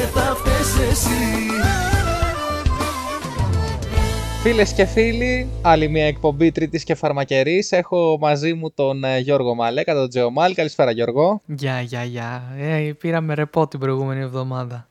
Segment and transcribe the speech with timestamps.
[0.00, 1.08] και θα φταίς εσύ
[4.42, 7.72] Φίλες και φίλοι, άλλη μια εκπομπή Τρίτης και Φαρμακερής.
[7.72, 10.54] Έχω μαζί μου τον ε, Γιώργο Μαλέκα, τον Τζεωμάλ.
[10.54, 11.40] Καλησπέρα, Γιώργο.
[11.46, 12.42] Γεια, γεια, γεια.
[12.58, 14.88] Ε, πήραμε ρεπό την προηγούμενη εβδομάδα.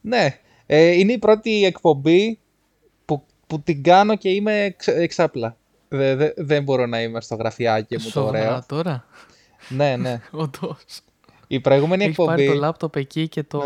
[0.00, 2.38] Ναι, ε, είναι η πρώτη εκπομπή
[3.04, 5.56] που, που την κάνω και είμαι εξ, εξάπλα.
[5.88, 8.62] Δε, δε, δεν μπορώ να είμαι στο γραφιάκι μου το ωραίο.
[8.66, 9.04] τώρα;
[9.68, 10.20] Ναι, ναι.
[10.30, 11.02] Όντως.
[11.52, 12.36] Η προηγούμενη Έχεις εκπομπή.
[12.36, 13.60] πάρει το λάπτοπ εκεί και, το...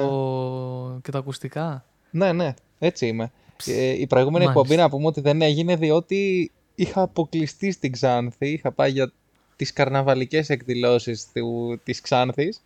[1.02, 1.84] και τα ακουστικά.
[2.10, 3.32] Ναι, ναι, έτσι είμαι.
[3.66, 4.60] Ε, η προηγούμενη Μάλιστα.
[4.60, 8.48] εκπομπή να πούμε ότι δεν έγινε διότι είχα αποκλειστεί στην Ξάνθη.
[8.48, 9.12] Είχα πάει για
[9.56, 12.60] τις καρναβαλικές εκδηλώσεις του, της Ξάνθης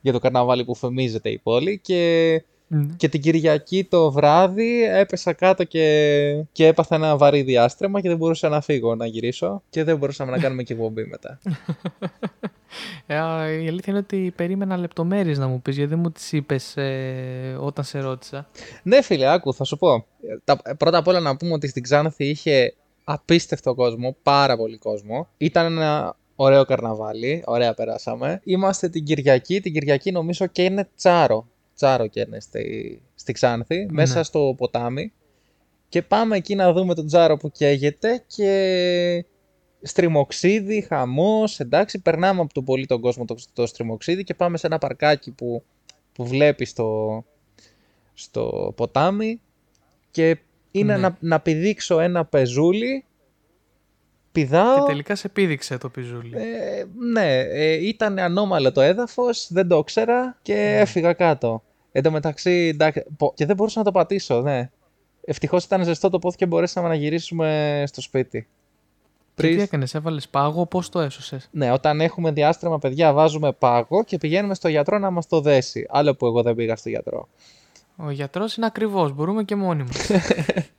[0.00, 2.94] για το καρναβάλι που φεμίζεται η πόλη και, Ναι.
[2.96, 8.16] και την Κυριακή το βράδυ έπεσα κάτω και, και έπαθα ένα βαρύ διάστρεμα και δεν
[8.16, 11.38] μπορούσα να φύγω να γυρίσω και δεν μπορούσαμε να κάνουμε και εκπομπή μετά.
[13.06, 16.32] Ε, α, η αλήθεια είναι ότι περίμενα λεπτομέρειες να μου πεις γιατί δεν μου τις
[16.32, 18.48] είπες ε, όταν σε ρώτησα.
[18.82, 19.94] ναι φίλε, άκου, θα σου πω.
[19.94, 24.78] Ε, Τα, πρώτα απ' όλα να πούμε ότι στην Ξάνθη είχε απίστευτο κόσμο, πάρα πολύ
[24.78, 25.28] κόσμο.
[25.36, 28.40] Ήταν ένα ωραίο καρναβάλι, ωραία περάσαμε.
[28.44, 31.46] Είμαστε την Κυριακή, την Κυριακή νομίζω και είναι τσάρο.
[31.74, 35.12] Τσάρο και είναι στη, στη Ξάνθη, μέσα στο ποτάμι.
[35.88, 39.24] Και πάμε εκεί να δούμε τον τσάρο που καίγεται και
[39.82, 44.66] στριμοξίδι, χαμός, εντάξει, περνάμε από τον πολύ τον κόσμο το, το στριμοξίδι και πάμε σε
[44.66, 45.62] ένα παρκάκι που,
[46.12, 47.24] που βλέπεις στο,
[48.14, 49.40] στο ποτάμι
[50.10, 50.38] και
[50.70, 51.00] είναι Ναι.
[51.00, 53.04] να, να πηδήξω ένα πεζούλι,
[54.34, 56.32] πηδάω, Και τελικά σε πήδηξε το πιζούλι.
[56.36, 60.78] ε, ναι, ε, ήταν ανώμαλο το έδαφος, δεν το ήξερα και Ναι.
[60.80, 61.62] έφυγα κάτω.
[61.92, 64.70] Εν τω μεταξύ, εντάξει, πο- και δεν μπορούσα να το πατήσω, ναι.
[65.24, 68.40] Ευτυχώς ήταν ζεστό το πόδι και μπορέσαμε να γυρίσουμε στο σπίτι.
[68.40, 73.52] Και Πριν- τι έκανες, έβαλες πάγο, πώς το έσωσες; Ναι, όταν έχουμε διάστρεμα, παιδιά, βάζουμε
[73.52, 75.86] πάγο και πηγαίνουμε στο γιατρό να μας το δέσει.
[75.88, 77.28] Άλλο που εγώ δεν πήγα στο γιατρό.
[77.96, 80.10] Ο γιατρός είναι ακριβώς, μπορούμε και μόνοι μας.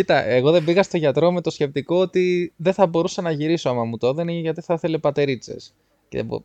[0.00, 3.68] Κοίτα, εγώ δεν πήγα στο γιατρό με το σκεπτικό ότι δεν θα μπορούσα να γυρίσω
[3.68, 5.74] άμα μου το έδαινε γιατί θα ήθελε πατερίτσες.
[6.08, 6.44] Και δεν, μπο-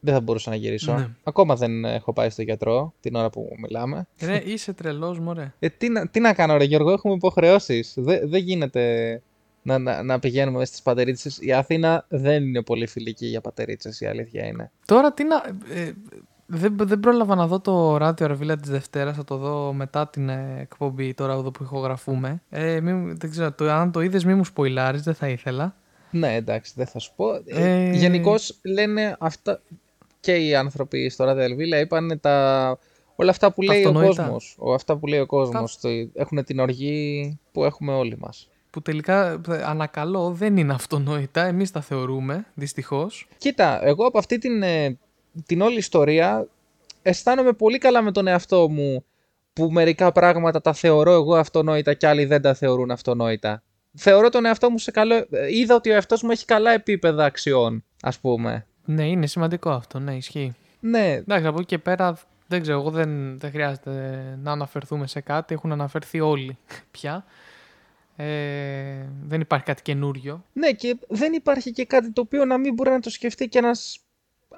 [0.00, 0.94] δεν θα μπορούσα να γυρίσω.
[0.94, 1.08] Ναι.
[1.22, 4.06] Ακόμα δεν έχω πάει στο γιατρό την ώρα που μιλάμε.
[4.20, 5.52] Ρε, είσαι τρελός, μωρέ.
[5.58, 7.94] Ε, τι, να, τι να κάνω ρε Γιώργο, έχουμε υποχρεώσεις.
[7.96, 9.22] Δεν, δεν γίνεται
[9.62, 11.38] να, να, να πηγαίνουμε στις πατερίτσες.
[11.40, 14.70] Η Αθήνα δεν είναι πολύ φιλική για πατερίτσες, η αλήθεια είναι.
[14.86, 15.36] Τώρα τι να.
[15.80, 15.92] ε,
[16.46, 19.16] δεν, δεν πρόλαβα να δω το ράδιο Αρβίλα της Δευτέρας.
[19.16, 22.42] Θα το δω μετά την ε, εκπομπή τώρα εδώ που ηχογραφούμε.
[22.50, 25.74] Ε, μη, μου- δεν ξέρω, το, αν το είδες, μη μου σποϊλάρεις, δεν θα ήθελα.
[26.10, 27.34] Ναι, εντάξει, δεν θα σου πω.
[27.34, 27.90] Ε, Ε...
[27.90, 29.60] Γενικώς λένε αυτά
[30.20, 32.78] και οι άνθρωποι στο Ράδιο Ελβίλα είπαν τα...
[33.16, 34.22] όλα αυτά που λέει Αυτονόητα.
[34.22, 34.56] ο κόσμος.
[34.58, 35.80] Ο, αυτά που λέει ο κόσμος.
[35.80, 35.88] Το...
[36.14, 38.48] Έχουν την οργή που έχουμε όλοι μας.
[38.70, 41.44] Που τελικά ε, ανακαλώ δεν είναι αυτονόητα.
[41.44, 43.28] Εμείς τα θεωρούμε, δυστυχώς.
[43.38, 44.98] Κοίτα, εγώ από αυτή την, ε,
[45.46, 46.46] την όλη ιστορία
[47.02, 49.04] αισθάνομαι πολύ καλά με τον εαυτό μου
[49.52, 53.62] που μερικά πράγματα τα θεωρώ εγώ αυτονόητα και άλλοι δεν τα θεωρούν αυτονόητα.
[53.94, 55.14] Θεωρώ τον εαυτό μου σε καλό...
[55.14, 55.26] ε,
[55.56, 58.66] Είδα ότι ο εαυτός μου έχει καλά επίπεδα αξιών, ας πούμε.
[58.84, 59.98] Ναι, είναι σημαντικό αυτό.
[59.98, 60.54] Ναι, ισχύει.
[60.80, 65.20] Ναι, Εντάξει, από εκεί και πέρα δεν ξέρω, εγώ δεν, δεν χρειάζεται να αναφερθούμε σε
[65.20, 65.54] κάτι.
[65.54, 66.58] Έχουν αναφερθεί όλοι
[66.90, 67.24] πια.
[68.16, 68.26] Ε,
[69.26, 70.44] δεν υπάρχει κάτι καινούριο.
[70.52, 73.58] Ναι, και δεν υπάρχει και κάτι το οποίο να μην μπορεί να το σκεφτεί και
[73.58, 73.98] ένας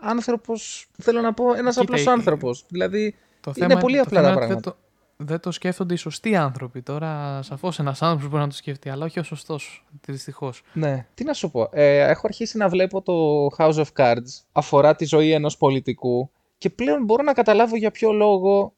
[0.01, 2.65] άνθρωπος, θέλω να πω, ένας Κοίτα, απλός ε, άνθρωπος.
[2.69, 4.77] Δηλαδή, Το Είναι θέμα, πολύ το απλά θέμα τα είναι ότι πράγματα.
[5.17, 6.83] Δεν το, δεν το σκέφτονται οι σωστοί άνθρωποι.
[6.83, 9.85] Τώρα, σαφώς ένας άνθρωπος μπορεί να το σκεφτεί, αλλά όχι ο σωστός.
[10.07, 10.63] Δυστυχώς.
[10.73, 11.07] ναι.
[11.15, 15.05] Τι να σου πω, ε, έχω αρχίσει να βλέπω το House of Cards, αφορά τη
[15.05, 18.75] ζωή ενός πολιτικού και πλέον μπορώ να καταλάβω για ποιο λόγο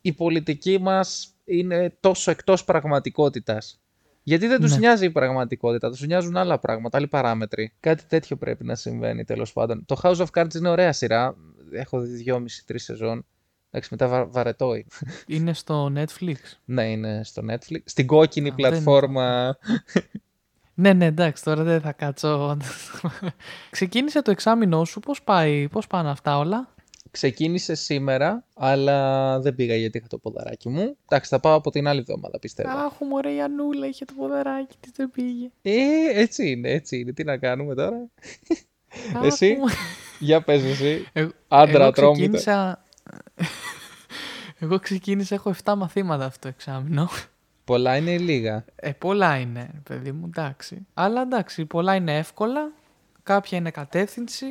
[0.00, 3.80] η πολιτική μας είναι τόσο εκτός πραγματικότητας.
[4.22, 4.78] Γιατί δεν τους Ναι.
[4.78, 7.72] νοιάζει η πραγματικότητα, τους νοιάζουν άλλα πράγματα, άλλοι παράμετροι.
[7.80, 9.84] Κάτι τέτοιο πρέπει να συμβαίνει τέλος πάντων.
[9.86, 11.34] Το House of Cards είναι ωραία σειρά.
[11.72, 13.24] Έχω δει δυόμιση-τρει σεζόν.
[13.70, 14.84] Εντάξει, μετά βα- βαρετό είναι.
[15.26, 16.34] Είναι στο Netflix;
[16.64, 17.78] Ναι, είναι στο Netflix.
[17.84, 19.56] Στην κόκκινη Α, δεν- πλατφόρμα.
[20.74, 22.56] Ναι, ναι, εντάξει, τώρα δεν θα κάτσω.
[23.70, 25.00] Ξεκίνησε το εξάμεινό σου.
[25.00, 26.74] Πώς πάει, πώς πάνε αυτά όλα;
[27.10, 30.96] Ξεκίνησε σήμερα, αλλά δεν πήγα γιατί είχα το ποδαράκι μου.
[31.08, 32.70] Εντάξει, θα πάω από την άλλη εβδομάδα, πιστεύω.
[32.70, 35.50] Αχ, μωρέ, η Ανούλα είχε το ποδαράκι της, δεν πήγε.
[35.62, 37.12] Ε, έτσι είναι, έτσι είναι.
[37.12, 38.08] Τι να κάνουμε τώρα;
[39.16, 39.64] Αχ, Εσύ; μου.
[40.18, 41.06] Για πες εσύ.
[41.12, 42.12] Εγώ- Άντρα εγώ τρόμητο.
[42.36, 42.82] ξεκίνησα...
[44.62, 47.08] εγώ ξεκίνησα, έχω 7 μαθήματα αυτό το εξάμεινο.
[47.64, 50.86] Πολλά είναι ή λίγα; Ε, πολλά είναι, παιδί μου, εντάξει.
[50.94, 52.72] Αλλά εντάξει, πολλά είναι εύκολα.
[53.22, 54.46] Κάποια είναι κατεύθυνση.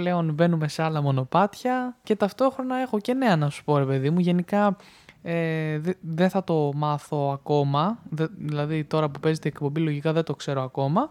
[0.00, 1.96] Πλέον μπαίνουμε σε άλλα μονοπάτια.
[2.02, 4.18] Και ταυτόχρονα έχω και νέα να σου πω, ρε παιδί μου.
[4.20, 4.76] Γενικά
[5.22, 7.98] ε, δε- δεν θα το μάθω ακόμα.
[8.10, 11.10] Δε- δηλαδή τώρα που παίζεται η εκπομπή λογικά δεν το ξέρω ακόμα.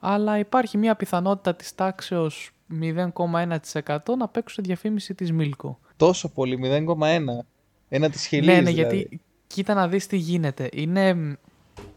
[0.00, 2.50] Αλλά υπάρχει μια πιθανότητα της τάξεως
[2.80, 5.78] 0,1% να παίξουν διαφήμιση της Μίλκο.
[5.96, 7.44] Τόσο πολύ, 0,1.
[7.88, 8.96] Ένα της χιλής Ναι, ναι, δηλαδή.
[8.96, 10.68] γιατί κοίτα να δεις τι γίνεται.
[10.72, 11.08] Είναι,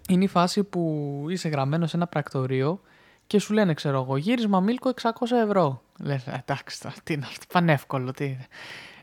[0.09, 2.81] είναι η φάση που είσαι γραμμένο σε ένα πρακτορείο
[3.27, 5.09] και σου λένε, ξέρω εγώ, γύρισμα Μίλκο 600
[5.43, 5.81] ευρώ.
[5.99, 8.47] Λες, «Ε, εντάξει τώρα, τι είναι αυτό, πανεύκολο, τι είναι.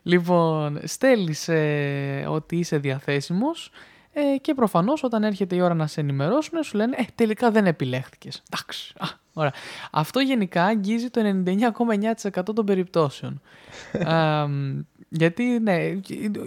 [0.03, 3.71] Λοιπόν, στέλνεις ε, ότι είσαι διαθέσιμος
[4.13, 7.67] ε, και προφανώς όταν έρχεται η ώρα να σε ενημερώσουν σου λένε, ε, τελικά δεν
[7.67, 8.43] επιλέχθηκες.
[8.51, 9.53] Εντάξει, α, ωραία.
[9.91, 13.41] Αυτό γενικά αγγίζει το 99,9% των περιπτώσεων.
[14.13, 15.77] Α, μ, γιατί, ναι,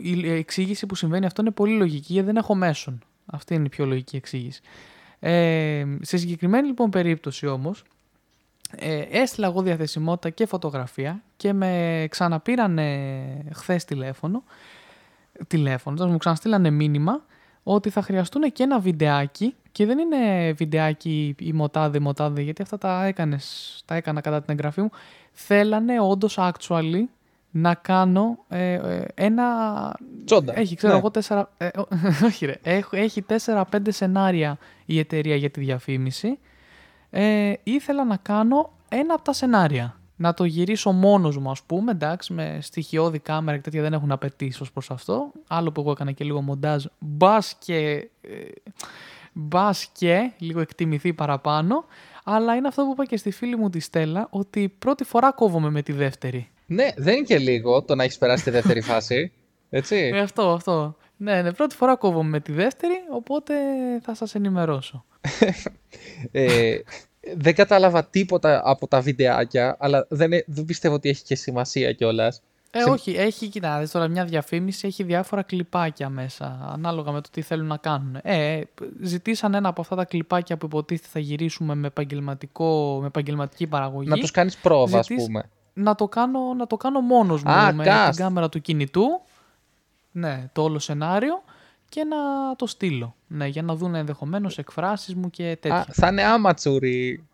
[0.02, 3.00] η εξήγηση που συμβαίνει αυτό είναι πολύ λογική γιατί δεν έχω μέσον.
[3.26, 4.62] Αυτή είναι η πιο λογική εξήγηση.
[5.26, 7.84] Ε, σε συγκεκριμένη λοιπόν περίπτωση όμως,
[8.76, 14.44] ε, έστειλα εγώ διαθεσιμότητα και φωτογραφία και με ξαναπήρανε χθες τηλέφωνο,
[15.48, 17.26] τηλέφωνο, τώρα μου ξαναστήλανε μήνυμα
[17.64, 22.62] ότι θα χρειαστούν και ένα βιντεάκι και δεν είναι βιντεάκι η μοτάδε, η μοτάδε, γιατί
[22.62, 24.90] αυτά τα, έκανες, τα έκανα κατά την εγγραφή μου.
[25.32, 27.04] Θέλανε όντως actually
[27.56, 29.46] να κάνω ε, ε, ένα...
[30.26, 30.60] Τσόντα.
[30.60, 31.00] Έχει, ξέρω Ναι.
[31.00, 31.50] εγώ, τέσσερα...
[31.58, 31.88] ε, ό-
[32.28, 36.40] όχι ρε, Έχ- έχει τέσσερα-πέντε σενάρια η εταιρεία για τη διαφήμιση.
[37.10, 39.98] Ε, ήθελα να κάνω ένα από τα σενάρια.
[40.16, 44.12] Να το γυρίσω μόνος μου, ας πούμε, εντάξει, με στοιχειώδη κάμερα και τέτοια δεν έχουν
[44.12, 45.32] απαιτήσει ως προς αυτό.
[45.48, 48.30] Άλλο που εγώ έκανα και λίγο μοντάζ, μπας και, ε,
[49.34, 51.86] μπας και λίγο εκτιμηθεί παραπάνω.
[52.24, 55.70] Αλλά είναι αυτό που είπα και στη φίλη μου τη Στέλλα, ότι πρώτη φορά κόβομαι
[55.70, 56.48] με τη δεύτερη.
[56.66, 59.32] Ναι, δεν είναι και λίγο το να έχεις περάσει τη δεύτερη φάση.
[59.70, 59.96] Έτσι.
[60.14, 60.96] Ε, αυτό, αυτό.
[61.18, 63.54] Ναι, ναι, πρώτη φορά κόβομαι με τη δεύτερη, οπότε
[64.02, 65.06] θα σας ενημερώσω.
[66.32, 66.76] ε,
[67.36, 71.94] δεν κατάλαβα τίποτα από τα βιντεάκια, αλλά δεν, ε- δεν πιστεύω ότι έχει και σημασία
[71.94, 72.42] κιόλας.
[72.72, 77.30] Ε, Σε- όχι, έχει, κοιτάξτε, τώρα μια διαφήμιση έχει διάφορα κλιπάκια μέσα, ανάλογα με το
[77.32, 78.18] τι θέλουν να κάνουν.
[78.24, 78.62] Ε,
[79.02, 84.10] ζητήσαν ένα από αυτά τα κλιπάκια που υποτίθεται θα γυρίσουμε με, επαγγελματικό, με επαγγελματική παραγωγή.
[84.10, 85.50] Να τους κάνεις πρόβα, ας Ζητείς- πούμε.
[85.74, 88.10] Να το κάνω, να το κάνω μόνος μου Α, με cast.
[88.10, 89.06] την κάμερα του κινητού.
[90.12, 91.44] Ναι, το όλο σενάριο
[91.90, 92.18] και να
[92.56, 93.16] το στείλω.
[93.28, 95.78] Ναι, για να δουν ενδεχομένως εκφράσεις μου και τέτοια.
[95.78, 97.28] Α, θα είναι άματσουροι.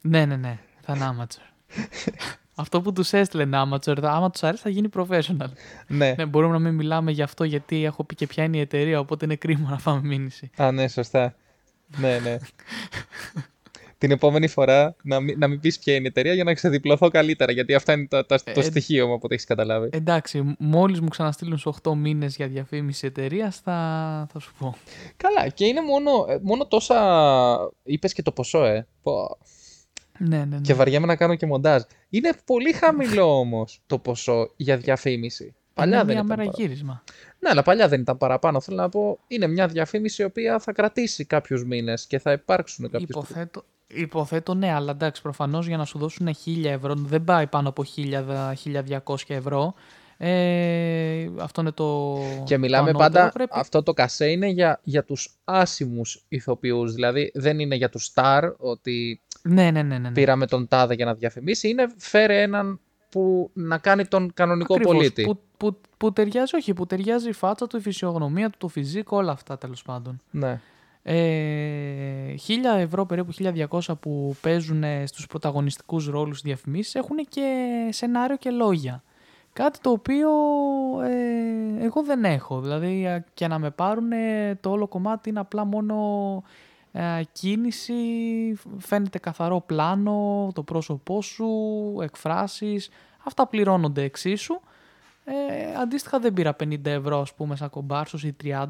[0.00, 0.58] Ναι, ναι, ναι.
[0.80, 1.74] Θα είναι amateur.
[2.62, 4.02] αυτό που τους έστειλε είναι amateur.
[4.02, 5.50] Άμα τους αρέσει θα γίνει professional.
[5.86, 6.14] Ναι.
[6.16, 9.00] ναι, μπορούμε να μην μιλάμε γι' αυτό γιατί έχω πει και ποια είναι η εταιρεία,
[9.00, 10.50] οπότε είναι κρίμα να φάμε μήνυση.
[10.56, 11.34] Α, ναι, σωστά.
[11.96, 12.36] ναι, ναι.
[13.98, 17.08] Την επόμενη φορά να μην, να μην πεις ποια είναι η εταιρεία για να ξεδιπλωθώ
[17.08, 17.52] καλύτερα.
[17.52, 19.88] Γιατί αυτά είναι τα, τα- το Ε, στοιχείο μου από ό,τι έχεις καταλάβει.
[19.92, 23.72] Εντάξει, μόλις μου ξαναστείλουν σε 8 μήνες για διαφήμιση εταιρείας, θα,
[24.32, 24.74] θα σου πω.
[25.16, 26.98] Καλά, και είναι μόνο, ε, μόνο τόσα.
[27.82, 28.86] Είπες και το ποσό, ε.
[29.02, 29.38] Πω.
[30.18, 30.60] Ναι, ναι, ναι.
[30.60, 31.82] Και βαριέμαι να κάνω και μοντάζ.
[32.08, 35.54] Είναι πολύ χαμηλό όμως το ποσό για διαφήμιση.
[35.74, 36.36] Παλιά είναι δεν μία ήταν.
[36.38, 37.02] μέρα παρα- γύρισμα.
[37.38, 38.60] Ναι, αλλά παλιά δεν ήταν παραπάνω.
[38.60, 42.90] Θέλω να πω, είναι μια διαφήμιση η οποία θα κρατήσει κάποιους μήνες και θα υπάρξουν
[42.90, 43.06] κάποιου.
[43.10, 47.68] Υποθέτω, υποθέτω ναι, αλλά εντάξει, προφανώς για να σου δώσουν 1000 ευρώ, δεν πάει πάνω
[47.68, 48.52] από 1000,
[49.04, 49.74] 1200 ευρώ.
[50.20, 52.18] Ε, αυτό είναι το.
[52.44, 53.12] Και το μιλάμε ανώτερο.
[53.12, 53.50] πάντα, Πρέπει...
[53.54, 58.52] αυτό το κασέ είναι για, για τους άσημους ηθοποιούς, δηλαδή δεν είναι για τους star
[58.56, 59.82] ότι Ναι, ναι, ναι.
[59.82, 60.10] ναι, ναι.
[60.10, 64.94] πήραμε τον τάδε για να διαφημίσει, είναι φέρε έναν που να κάνει τον κανονικό Ακριβώς,
[64.96, 65.22] πολίτη.
[65.22, 69.16] Που, που, που ταιριάζει, όχι, που ταιριάζει η φάτσα του, η φυσιογνωμία του, το φυσικό,
[69.16, 70.20] όλα αυτά τέλος πάντων.
[70.30, 70.60] Ναι.
[71.02, 73.32] Ε, 1000 ευρώ, περίπου
[73.68, 79.02] 1200 που παίζουν ε, στους πρωταγωνιστικούς ρόλους διαφημίσεις έχουν και σενάριο και λόγια.
[79.52, 80.28] Κάτι το οποίο
[81.02, 82.60] ε, εγώ δεν έχω.
[82.60, 84.10] Δηλαδή α, και να με πάρουν
[84.60, 85.96] το όλο κομμάτι είναι απλά μόνο
[86.92, 87.94] ε, κίνηση,
[88.78, 91.48] φαίνεται καθαρό πλάνο, το πρόσωπό σου,
[92.02, 92.90] εκφράσεις.
[93.24, 94.60] Αυτά πληρώνονται εξίσου.
[95.30, 98.66] Ε, αντίστοιχα δεν πήρα 50 ευρώ ας πούμε σαν κομπάρσος ή 30.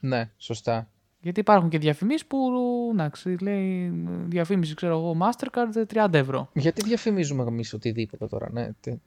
[0.00, 0.88] ναι, σωστά.
[1.20, 2.38] Γιατί υπάρχουν και διαφημίσεις που,
[2.92, 3.92] εντάξει, λέει
[4.26, 6.48] διαφήμιση, ξέρω εγώ, Mastercard 30 ευρώ.
[6.52, 8.68] Γιατί διαφημίζουμε εμείς οτιδήποτε τώρα, ναι.
[8.80, 8.98] τι-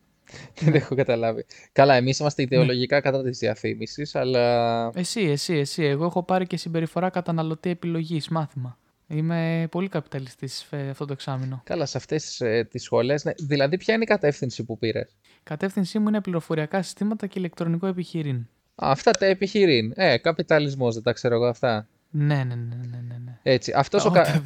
[0.60, 1.46] Δεν έχω καταλάβει.
[1.72, 5.84] Καλά, εμείς είμαστε ιδεολογικά κατά της διαφήμισης, αλλά Εσύ, εσύ, εσύ.
[5.84, 8.78] Εγώ έχω πάρει και συμπεριφορά καταναλωτή επιλογής, μάθημα.
[9.12, 11.62] Είμαι πολύ καπιταλιστής ε, αυτό το εξάμεινο.
[11.66, 13.24] καλά σε αυτές ε, τις σχολές.
[13.24, 13.32] Ναι.
[13.38, 17.88] Δηλαδή, ποια είναι η κατεύθυνση που πήρες; Η κατεύθυνσή μου είναι πληροφοριακά συστήματα και ηλεκτρονικό
[17.88, 18.48] επιχειρήν.
[18.76, 19.94] Αυτά τα επιχειρήν.
[19.96, 21.88] Ε, καπιταλισμός, δεν τα ξέρω εγώ αυτά.
[22.10, 23.18] Ναι, ναι, ναι, ναι, ναι.
[23.26, 23.38] ναι.
[23.44, 24.24] Έτσι, αυτός ο Ω, κα...
[24.24, 24.44] τα,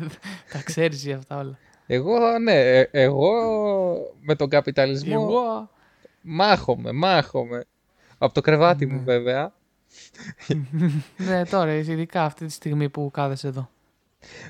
[0.52, 1.58] τα ξέρεις εσύ αυτά όλα.
[1.88, 3.32] Εγώ, ναι, ε, εγώ
[4.22, 5.70] με τον καπιταλισμό Εγώ...
[6.22, 7.66] μάχομαι, μάχομαι.
[8.18, 9.54] Από το κρεβάτι μου βέβαια.
[11.28, 13.70] ναι, τώρα, ειδικά αυτή τη στιγμή που κάθεσαι εδώ.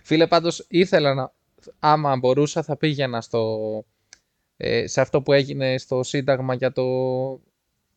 [0.03, 1.31] Φίλε, πάντως ήθελα να,
[1.79, 3.83] άμα μπορούσα θα πήγαινα στο,
[4.57, 6.83] ε, σε αυτό που έγινε στο Σύνταγμα για το,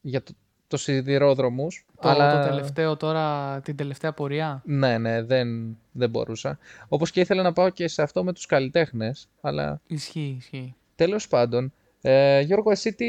[0.00, 0.32] για το,
[0.66, 1.86] το σιδηρόδρομους.
[2.00, 2.40] Το, αλλά...
[2.40, 6.58] το τελευταίο τώρα, την τελευταία πορεία; Ναι, ναι, δεν, δεν μπορούσα.
[6.88, 10.74] Όπως και ήθελα να πάω και σε αυτό με τους καλλιτέχνες, αλλά Ισχύει, ισχύει.
[10.94, 13.06] Τέλος πάντων, ε, Γιώργο, εσύ τι...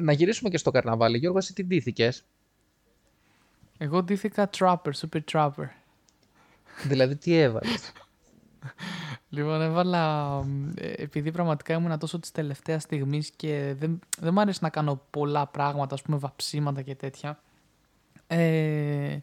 [0.00, 1.18] Να γυρίσουμε και στο καρναβάλι.
[1.18, 2.24] Γιώργο, εσύ τι ντύθηκες;
[3.78, 5.68] Εγώ ντύθηκα Trapper, Super Trapper.
[6.88, 7.92] Δηλαδή, τι έβαλες;
[9.28, 10.38] Λοιπόν, έβαλα.
[10.74, 15.06] ε, Επειδή πραγματικά ήμουν τόσο της τελευταίας στιγμής και δεν, δεν μου άρεσε να κάνω
[15.10, 17.42] πολλά πράγματα, ας πούμε, βαψίματα και τέτοια.
[18.26, 19.18] Ε,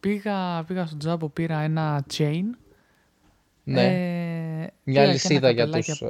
[0.00, 2.42] πήγα, πήγα στο τζάμπο, πήρα ένα chain.
[3.64, 3.86] ναι,
[4.62, 6.02] Ε, μια πήρα και λυσίδα ένα για καπελάκι τους...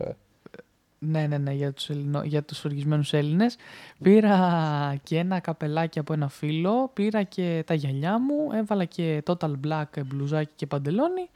[1.03, 2.23] ε, Ναι, ναι, ναι, για τους, Ελληνο...
[2.25, 3.57] για τους οργισμένους Έλληνες.
[4.03, 9.53] Πήρα και ένα καπελάκι από ένα φίλο, πήρα και τα γυαλιά μου, έβαλα και total
[9.67, 11.29] black μπλουζάκι και παντελόνι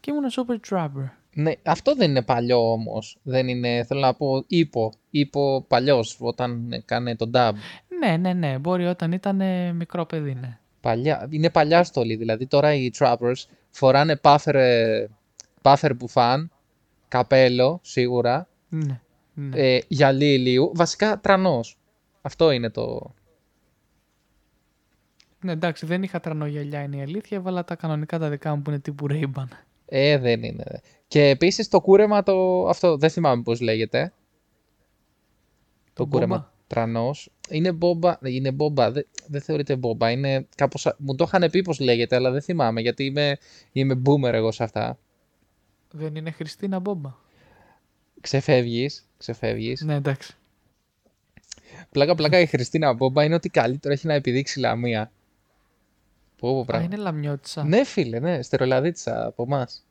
[0.00, 1.10] και ήμουν super trapper.
[1.34, 3.18] Ναι, αυτό δεν είναι παλιό όμως.
[3.22, 4.92] Δεν είναι, θέλω να πω, ύπο.
[5.10, 7.52] Ύπο παλιός, όταν έκανε τον dub.
[8.00, 10.58] Ναι, ναι, ναι, μπορεί όταν ήταν ε, μικρό παιδί, ναι.
[10.80, 15.06] Παλιά, είναι παλιά στολή, δηλαδή τώρα οι trappers φοράνε puffer, ε,
[15.62, 16.50] puffer μπουφάν,
[17.08, 19.00] καπέλο σίγουρα, Ναι,
[19.34, 19.74] ναι.
[19.74, 21.78] ε, γυαλί ηλίου, βασικά τρανός.
[22.22, 23.14] Αυτό είναι το...
[25.40, 28.70] ναι, εντάξει, δεν είχα τρανογιαλιά είναι η αλήθεια, έβαλα τα κανονικά τα δικά μου που
[28.70, 29.46] είναι τύπου Ray-Ban.
[29.86, 30.80] Ε, δεν είναι.
[31.08, 32.68] Και επίσης το κούρεμα το...
[32.68, 34.12] αυτό δεν θυμάμαι πώς λέγεται.
[35.92, 36.50] Το, Το κούρεμα μπόμπα.
[36.66, 37.30] τρανός.
[37.48, 40.86] Είναι μπόμπα, είναι μπόμπα, δεν, δεν θεωρείται μπόμπα, είναι κάπως...
[40.86, 43.38] α- Μου το είχαν πει πώς λέγεται, αλλά δεν θυμάμαι, γιατί είμαι,
[43.72, 44.98] είμαι boomer εγώ σε αυτά.
[45.90, 47.14] Δεν είναι Χριστίνα Μπόμπα.
[48.20, 49.80] Ξεφεύγεις, ξεφεύγεις.
[49.80, 50.36] Ναι, εντάξει.
[51.90, 55.10] Πλάκα πλάκα η Χριστίνα Μπόμπα είναι ότι καλύτερο έχει να επιδείξει λαμία.
[56.38, 56.84] Πω πω Α, πράγμα.
[56.84, 57.64] είναι λαμιώτησα.
[57.64, 59.86] Ναι φίλε, ναι, στερολαδίτσα από εμάς.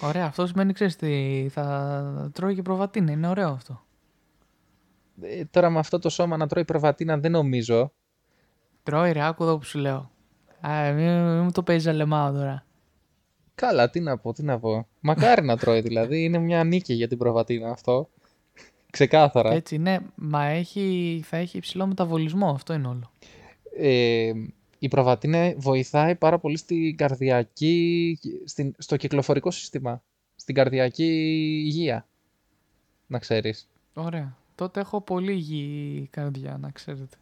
[0.00, 3.84] Ωραία, αυτό σημαίνει, ξέρεις τι, θα τρώει και προβατίνα, είναι ωραίο αυτό.
[5.22, 7.92] Ε, τώρα με αυτό το σώμα να τρώει προβατίνα δεν νομίζω.
[8.82, 10.10] Τρώει ρε, άκου εδώ που σου λέω.
[10.60, 12.64] Α, μην, μην μου το παίζεις αλεμάω τώρα.
[13.54, 14.86] Καλά, τι να πω, τι να πω.
[15.00, 18.08] Μακάρι να τρώει δηλαδή, είναι μια νίκη για την προβατίνα αυτό.
[18.90, 19.52] Ξεκάθαρα.
[19.52, 23.10] Έτσι, ναι, μα έχει, θα έχει υψηλό μεταβολισμό, αυτό είναι όλο.
[23.76, 24.32] Ε,
[24.78, 30.02] η προβατίνα βοηθάει πάρα πολύ στην καρδιακή, στην, στο κυκλοφορικό σύστημα,
[30.36, 31.04] στην καρδιακή
[31.66, 32.06] υγεία.
[33.06, 33.68] Να ξέρεις.
[33.94, 34.36] Ωραία.
[34.54, 37.16] Τότε έχω πολύ υγιή καρδιά, να ξέρετε.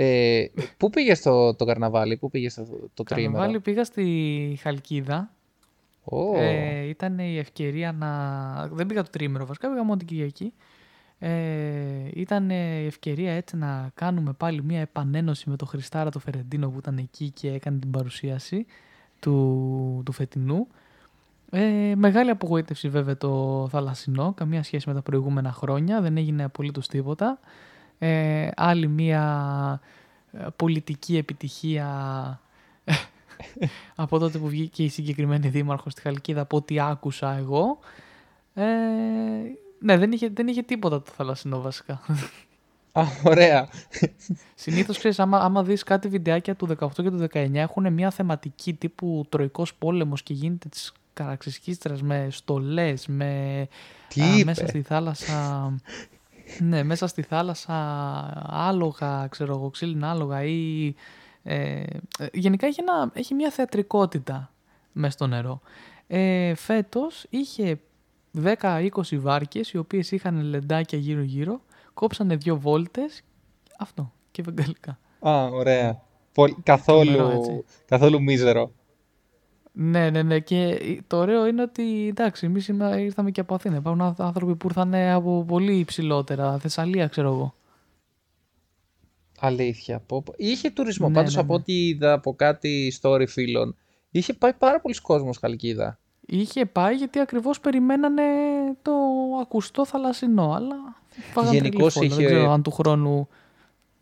[0.00, 5.30] Ε, πού πήγε το, το καρναβάλι, πού πήγε το, το τρίμερο; Καρναβάλι πήγα στη Χαλκίδα.
[6.04, 8.68] Ω, Ε, ήταν η ευκαιρία να...
[8.72, 10.52] Δεν πήγα το τρίμερο βασικά, πήγα μόνο την Κυριακή.
[11.18, 11.30] Ε,
[12.14, 16.78] ήταν η ευκαιρία έτσι να κάνουμε πάλι μια επανένωση με τον Χριστάρα το Φερεντίνο που
[16.78, 18.66] ήταν εκεί και έκανε την παρουσίαση
[19.20, 20.66] του, του φετινού.
[21.50, 26.88] Ε, μεγάλη απογοήτευση βέβαια το θαλασσινό, καμία σχέση με τα προηγούμενα χρόνια, δεν έγινε απολύτως
[26.88, 27.38] τίποτα.
[27.98, 29.80] Ε, άλλη μια
[30.32, 32.40] ε, πολιτική επιτυχία
[33.94, 37.78] από τότε που βγήκε η συγκεκριμένη δήμαρχος στη Χαλκίδα από ό,τι άκουσα εγώ.
[38.54, 38.64] Ε,
[39.78, 42.00] ναι, δεν είχε, δεν είχε τίποτα το θαλασσινό βασικά.
[42.92, 43.68] Α, ωραία.
[44.54, 48.74] Συνήθως ξέρεις, άμα, άμα δεις κάτι βιντεάκια του 18 και του 19, έχουν μια θεματική
[48.74, 53.66] τύπου Τροϊκός πόλεμος και γίνεται της καραξισκίστρας με στολές, με.
[54.08, 55.72] Τι α, είπες; μέσα στη θάλασσα.
[56.60, 57.74] Ναι, μέσα στη θάλασσα
[58.46, 60.94] άλογα, ξέρω εγώ, ξύλινα άλογα ή.
[61.42, 61.82] Ε,
[62.18, 64.52] ε, γενικά έχει, ένα, έχει μια θεατρικότητα
[64.92, 65.60] μέσα στο νερό.
[66.06, 67.80] Ε, φέτος είχε
[68.42, 71.60] 10-20 βάρκες οι οποίες είχαν λεντάκια γύρω-γύρω,
[71.94, 73.22] κόψανε δύο βόλτες,
[73.78, 74.98] αυτό και βεγγαλικά.
[75.20, 76.02] Α, ωραία.
[76.32, 77.64] Πολύ, καθόλου, Τρομερό, έτσι.
[77.86, 78.72] καθόλου μίζερο.
[79.80, 80.38] Ναι, ναι, ναι.
[80.38, 82.68] Και το ωραίο είναι ότι εντάξει, εμείς
[82.98, 83.76] ήρθαμε και από Αθήνα.
[83.76, 86.58] Υπάρχουν άνθρω- άνθρωποι που ήρθαν από πολύ υψηλότερα.
[86.58, 87.54] Θεσσαλία, ξέρω εγώ.
[89.40, 90.00] Αλήθεια.
[90.06, 90.32] Πω, πω.
[90.36, 91.08] Είχε τουρισμό.
[91.08, 91.58] Ναι, Πάντως ναι, από ναι.
[91.58, 93.76] ό,τι είδα από κάτι story φίλων,
[94.10, 95.98] είχε πάει πάρα πολλοί κόσμος Χαλκίδα.
[96.26, 98.22] Είχε πάει γιατί ακριβώς περιμένανε
[98.82, 98.92] το
[99.40, 100.52] ακουστό θαλασσινό.
[100.52, 100.76] Αλλά
[101.32, 102.20] φάγανε Γενικώς τρελή φόλα.
[102.22, 103.28] είχε- Δεν ξέρω αν του χρόνου.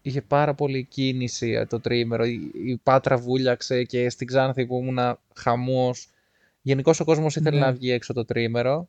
[0.06, 2.24] Είχε πάρα πολύ κίνηση ε, το τρίμερο.
[2.24, 6.08] Η, η Πάτρα βούλιαξε και στην Ξάνθη που ήμουν χαμός.
[6.62, 7.64] Γενικώς ο κόσμος ήθελε Ναι.
[7.64, 8.88] να βγει έξω το τρίμερο.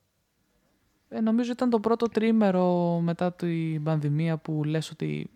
[1.09, 5.29] Ε, νομίζω ήταν το πρώτο τρίμερο μετά την πανδημία που λες ότι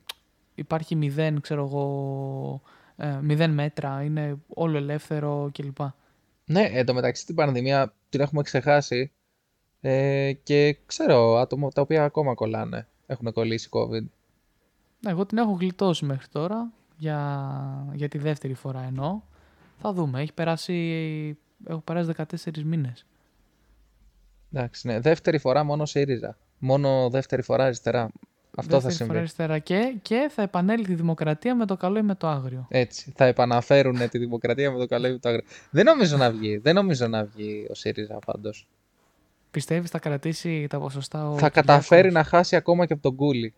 [0.56, 2.62] υπάρχει μηδέν, ξέρω εγώ,
[2.96, 5.78] ε, μηδέν μέτρα, είναι όλο ελεύθερο κλπ.
[6.46, 9.12] Ναι, εντωμεταξύ την πανδημία την έχουμε ξεχάσει.
[9.82, 12.88] Ε, και ξέρω άτομα τα οποία ακόμα κολλάνε.
[13.06, 14.06] Έχουν κολλήσει COVID.
[15.02, 19.22] Ναι, εγώ την έχω γλιτώσει μέχρι τώρα, για, για τη δεύτερη φορά εννοώ.
[19.78, 23.06] Θα δούμε, έχει περάσει, έχω περάσει 14 μήνες.
[24.54, 25.00] Εντάξει, ναι.
[25.00, 26.38] Δεύτερη φορά μόνο ΣΥΡΙΖΑ.
[26.60, 28.10] Μόνο δεύτερη φορά αριστερά.
[28.58, 29.06] Αυτό δεύτερη θα συμβεί.
[29.06, 32.68] φορά αριστερά και, και θα επανέλθει η δημοκρατία με το καλό ή με το άγριο.
[32.70, 33.14] Έτσι.
[33.16, 35.46] Θα επαναφέρουν τη δημοκρατία με το καλό ή με το άγριο.
[35.70, 36.58] Δεν νομίζω να βγει.
[36.58, 38.68] Δεν νομίζω να βγει ο ΣΥΡΙΖΑ πάντως.
[39.52, 43.16] Πιστεύεις θα κρατήσει τα ποσοστά ο θα καταφέρει Κυριάκος; να χάσει ακόμα και από τον
[43.16, 43.54] Κούλι.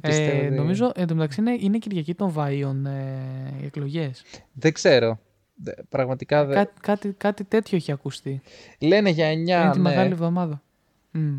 [0.00, 4.22] Πιστεύω Ε, ότι- νομίζω εν τω μεταξύ είναι, είναι Κυριακή των Βαΐων ε, οι εκλογές.
[4.52, 5.18] Δεν ξέρω.
[5.54, 6.54] Δε- Πραγματικά δεν.
[6.54, 8.40] Κάτι, κάτι, κάτι τέτοιο έχει ακουστεί.
[8.78, 9.32] Λένε για 9.
[9.32, 9.82] είναι τη ναι.
[9.88, 10.62] Μεγάλη Εβδομάδα.
[11.10, 11.38] Μμ.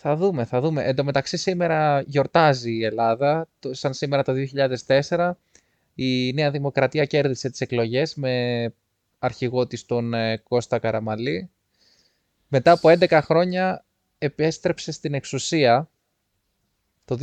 [0.00, 0.82] Θα δούμε, θα δούμε.
[0.84, 3.48] Εν τω μεταξύ σήμερα γιορτάζει η Ελλάδα.
[3.58, 5.38] Το- Σαν σήμερα το 2004
[5.94, 8.64] η Νέα Δημοκρατία κέρδισε τις εκλογές με
[9.18, 11.50] αρχηγό της τον ε, Κώστα Καραμαλή.
[12.48, 13.84] Μετά από 11 χρόνια
[14.18, 15.88] επέστρεψε στην εξουσία
[17.08, 17.16] το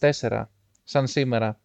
[0.00, 0.44] 2004,
[0.84, 1.60] σαν σήμερα.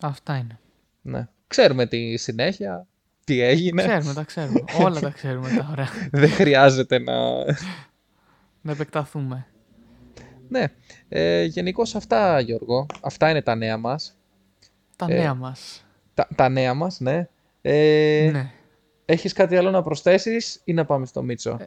[0.00, 0.58] Αυτά είναι.
[1.02, 1.28] Ναι.
[1.46, 2.86] Ξέρουμε τη συνέχεια,
[3.24, 3.82] τι έγινε.
[3.82, 4.64] Ξέρουμε, τα ξέρουμε.
[4.84, 5.88] Όλα τα ξέρουμε τώρα.
[6.10, 7.44] Δεν χρειάζεται να...
[8.60, 9.46] να επεκταθούμε.
[10.48, 10.64] Ναι,
[11.08, 14.16] ε, γενικώς αυτά Γιώργο, αυτά είναι τα νέα μας.
[14.96, 15.84] Τα Ε, νέα μας.
[16.14, 17.28] Τα, τα νέα μας, ναι.
[17.62, 18.50] Ε, Ναι.
[19.04, 21.58] Έχεις κάτι άλλο να προσθέσεις ή να πάμε στο Μίτσο;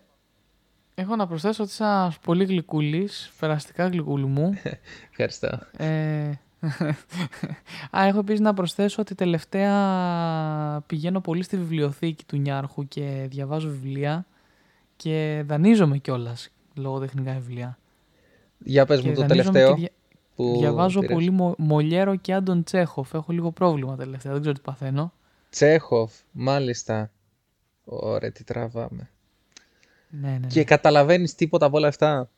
[1.00, 4.54] Έχω να προσθέσω ότι είσαι ένας πολύ γλυκούλης, περαστικά γλυκούλη μου.
[5.10, 5.60] Ευχαριστώ.
[5.78, 6.32] Ε...
[7.98, 13.70] Α, έχω επίσης να προσθέσω ότι τελευταία πηγαίνω πολύ στη βιβλιοθήκη του Νιάρχου και διαβάζω
[13.70, 14.26] βιβλία
[14.96, 17.78] και δανείζομαι κιόλας λογοτεχνικά βιβλία.
[18.58, 19.92] Για πες και μου το δανείζομαι τελευταίο και δια-
[20.36, 21.16] που Διαβάζω πήρες.
[21.16, 23.14] πολύ Μο- Μολιέρο και Άντων Τσέχοφ.
[23.14, 25.14] Έχω λίγο πρόβλημα τελευταία, δεν ξέρω τι παθαίνω.
[25.50, 27.12] Τσέχοφ, μάλιστα.
[27.86, 29.10] Ωραία, τι τραβάμε.
[30.10, 30.48] Ναι, ναι, ναι.
[30.48, 32.30] Και καταλαβαίνεις τίποτα από όλα αυτά.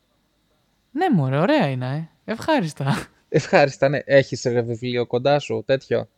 [0.92, 2.32] Ναι, μωρέ, ωραία είναι, ε.
[2.32, 3.08] Ευχάριστα.
[3.28, 3.98] Ευχάριστα, ναι.
[4.04, 6.08] Έχεις ρε, βιβλίο κοντά σου, τέτοιο;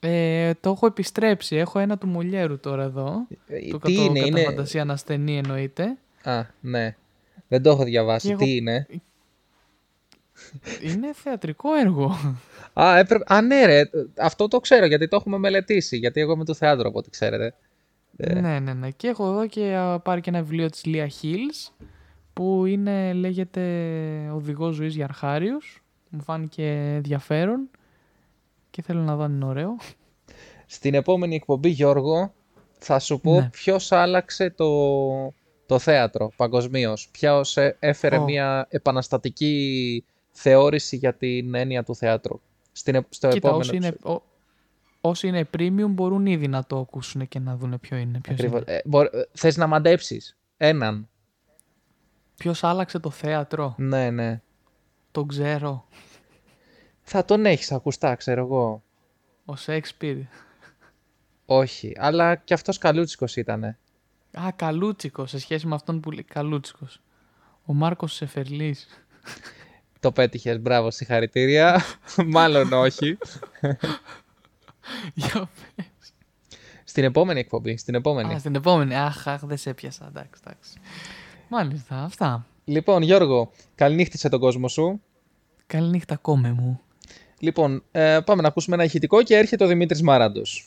[0.00, 1.56] Ε, το έχω επιστρέψει.
[1.56, 3.26] Έχω ένα του Μολιέρου τώρα εδώ.
[3.46, 4.42] Ε, το τι κατω- είναι, κατά είναι...
[4.42, 5.96] φαντασία ανασθενή εννοείται.
[6.22, 6.96] Α, ναι.
[7.48, 8.26] Δεν το έχω διαβάσει.
[8.26, 8.86] Και εγώ- Τι είναι;
[10.82, 12.16] Είναι θεατρικό έργο.
[12.72, 13.34] Α, έπρεπε...
[13.34, 13.82] Α, ναι, ρε.
[14.18, 15.96] Αυτό το ξέρω γιατί το έχουμε μελετήσει.
[15.96, 17.54] Γιατί εγώ είμαι του θεάτρου, από ό,τι ξέρετε.
[18.20, 18.40] Ε.
[18.40, 18.90] ναι, ναι, ναι.
[18.90, 21.72] Και έχω εδώ και α, πάρει και ένα βιβλίο της Λία Hills
[22.32, 23.60] που είναι, λέγεται
[24.34, 25.82] Οδηγός ζωής για αρχάριους.
[26.08, 27.68] Μου φάνηκε ενδιαφέρον
[28.70, 29.76] και θέλω να δω αν είναι ωραίο.
[30.66, 32.32] Στην επόμενη εκπομπή, Γιώργο,
[32.78, 33.48] θα σου πω Ναι.
[33.52, 34.68] ποιος άλλαξε το,
[35.66, 37.08] το θέατρο παγκοσμίως.
[37.12, 38.24] Ποιος ε- έφερε Ω.
[38.24, 42.40] μια επαναστατική θεώρηση για την έννοια του θεάτρου.
[42.72, 44.16] Στην, ε- στο Κοίτα, επόμενο όσοι είναι, επεισόδιο.
[44.16, 44.22] ό-
[45.00, 48.20] όσοι είναι premium μπορούν ήδη να το ακούσουν και να δουν ποιο είναι.
[48.20, 48.60] Ποιος, Ακριβώς.
[48.60, 48.72] είναι.
[48.76, 51.08] Ε, μπορ- ε, θες να μαντέψεις έναν;
[52.36, 54.40] ποιος άλλαξε το θέατρο; Ναι, ναι.
[55.10, 55.84] Τον ξέρω.
[57.02, 58.82] Θα τον έχεις ακουστά, ξέρω εγώ.
[59.44, 60.16] Ο Σέξπιρ.
[61.46, 63.78] Όχι, αλλά και αυτός καλούτσικος ήτανε.
[64.32, 67.00] Α, Καλούτσικος σε σχέση με αυτόν που λέει Καλούτσικος.
[67.64, 68.86] Ο Μάρκος Σεφερλής.
[70.00, 71.82] Το πέτυχες, μπράβο, συγχαρητήρια.
[72.26, 73.18] Μάλλον όχι.
[75.14, 75.86] Για πες.
[76.84, 78.34] Στην επόμενη εκπομπή, στην επόμενη.
[78.34, 78.96] Α, στην επόμενη.
[78.96, 80.06] Αχ, αχ, δεν σε έπιασα.
[80.08, 80.70] Εντάξει, εντάξει.
[81.48, 82.46] Μάλιστα, αυτά.
[82.64, 85.00] Λοιπόν, Γιώργο, καληνύχτησε τον κόσμο σου.
[85.66, 86.80] Καληνύχτα κόμε μου.
[87.38, 90.64] Λοιπόν, ε, πάμε να ακούσουμε ένα ηχητικό και έρχεται ο Δημήτρης Μάραντος.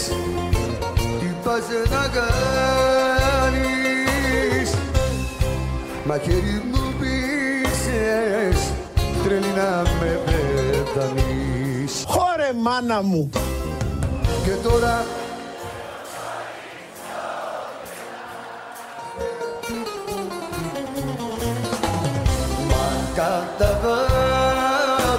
[0.00, 0.10] Συλλογιστήκες
[1.20, 3.60] Τι πας να κάνεις;
[6.04, 8.60] Μα χέρι μου πήξες
[9.24, 13.30] Τρελή να με πεθανείς Χώρε μάνα μου!
[14.44, 15.04] Και τώρα
[22.68, 25.14] Μα κατά βάθος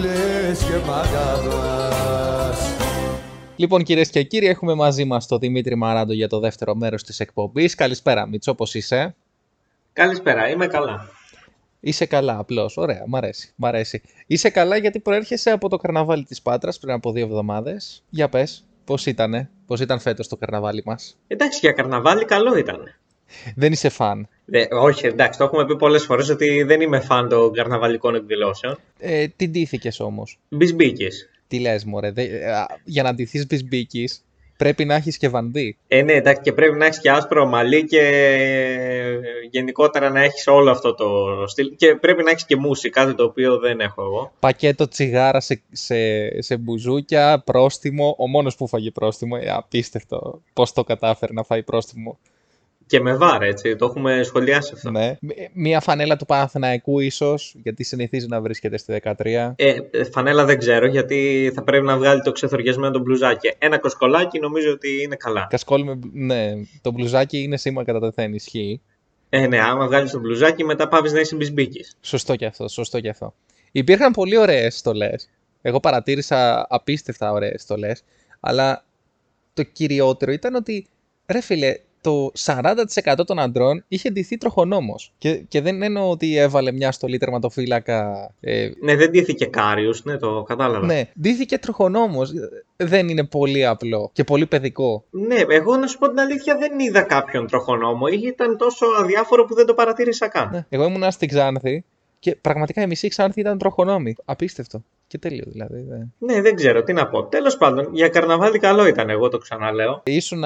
[0.00, 1.77] Λες και μ' αγαπάς
[3.60, 7.20] Λοιπόν, κυρίες και κύριοι, έχουμε μαζί μας τον Δημήτρη Μαράντο για το δεύτερο μέρος της
[7.20, 7.74] εκπομπής.
[7.74, 9.14] Καλησπέρα, Μίτσο, πώς είσαι;
[9.92, 11.08] Καλησπέρα, είμαι καλά.
[11.80, 12.76] Είσαι καλά, απλώς.
[12.76, 13.52] Ωραία, μ' αρέσει.
[13.56, 14.02] Μ' αρέσει.
[14.26, 18.04] Είσαι καλά γιατί προέρχεσαι από το καρναβάλι της Πάτρας πριν από δύο εβδομάδες.
[18.08, 22.94] Για πες, πώς ήτανε, πώς ήταν φέτος το καρναβάλι μας; Εντάξει, για καρναβάλι καλό ήταν.
[23.54, 24.28] Δεν είσαι φαν.
[24.50, 28.78] Ε, όχι, εντάξει, το έχουμε πει πολλές φορές ότι δεν είμαι φαν των καρναβαλικών εκδηλώσεων.
[28.98, 31.30] Ε, τι ντύθηκες όμως; Μπισμπίκης.
[31.48, 34.22] Τι λες, Μωρέ, δε, α, για να ντυθείς μπισμπίκης.
[34.56, 35.76] Πρέπει να έχεις και βανδύ.
[35.88, 39.18] Ε, ναι, εντάξει, και πρέπει να έχεις και άσπρο μαλλί και ε,
[39.50, 41.06] γενικότερα να έχεις όλο αυτό το
[41.46, 41.76] στυλ.
[41.76, 44.32] Και πρέπει να έχεις και μουσική, κάτι το οποίο δεν έχω εγώ.
[44.40, 45.96] Πακέτο τσιγάρα σε, σε,
[46.42, 48.14] σε μπουζούκια, πρόστιμο.
[48.18, 49.38] Ο μόνος που φάγε πρόστιμο.
[49.40, 52.18] Ε, απίστευτο πώς το κατάφερε να φάει πρόστιμο.
[52.88, 53.76] Και με βάρ, έτσι.
[53.76, 54.90] Το έχουμε σχολιάσει αυτό.
[54.90, 55.16] Ναι.
[55.20, 59.52] Μ- Μία φανέλα του Παναθηναϊκού ίσως, γιατί συνηθίζει να βρίσκεται στη 13.
[59.56, 59.74] Ε,
[60.12, 63.52] φανέλα δεν ξέρω, γιατί θα πρέπει να βγάλει το ξεθοριασμένο το μπλουζάκι.
[63.58, 65.46] Ένα κοσκολάκι νομίζω ότι είναι καλά.
[65.50, 65.98] Κασκόλ με.
[66.12, 68.80] Ναι, το μπλουζάκι είναι σήμα κατά τεθέν, ισχύει.
[69.28, 71.84] Ε, ναι, άμα βγάλεις το μπλουζάκι, μετά πάβεις να είσαι μπισμπίκη.
[72.00, 73.34] Σωστό και αυτό, σωστό και αυτό.
[73.72, 75.30] Υπήρχαν πολύ ωραίες στολές.
[75.62, 78.02] Εγώ παρατήρησα απίστευτα ωραίες στολές.
[78.40, 78.84] Αλλά
[79.54, 80.86] το κυριότερο ήταν ότι,
[81.26, 81.74] ρε φίλε,
[82.08, 85.12] το 40% των αντρών είχε ντυθεί τροχονόμος.
[85.18, 88.30] Και, και δεν εννοώ ότι έβαλε μια στολή τερματοφύλακα.
[88.40, 90.86] Ε, Ναι, δεν ντύθηκε κάριο, ναι, το κατάλαβα.
[90.86, 92.32] ναι, ντύθηκε τροχονόμος.
[92.76, 95.04] Δεν είναι πολύ απλό και πολύ παιδικό.
[95.10, 98.06] Ναι, εγώ να σου πω την αλήθεια δεν είδα κάποιον τροχονόμο.
[98.06, 100.48] Ήταν τόσο αδιάφορο που δεν το παρατήρησα καν.
[100.52, 100.66] Ναι.
[100.68, 101.84] Εγώ ήμουν στην Ξάνθη
[102.18, 104.14] και πραγματικά η μισή Ξάνθη ήταν τροχονόμοι.
[104.24, 104.82] Απίστευτο.
[105.06, 105.82] Και τέλειο δηλαδή.
[105.82, 106.06] ναι.
[106.18, 107.24] Ναι, δεν ξέρω τι να πω.
[107.24, 110.02] Τέλος πάντων, για καρναβάλι καλό ήταν, εγώ το ξαναλέω.
[110.04, 110.44] Ήσουν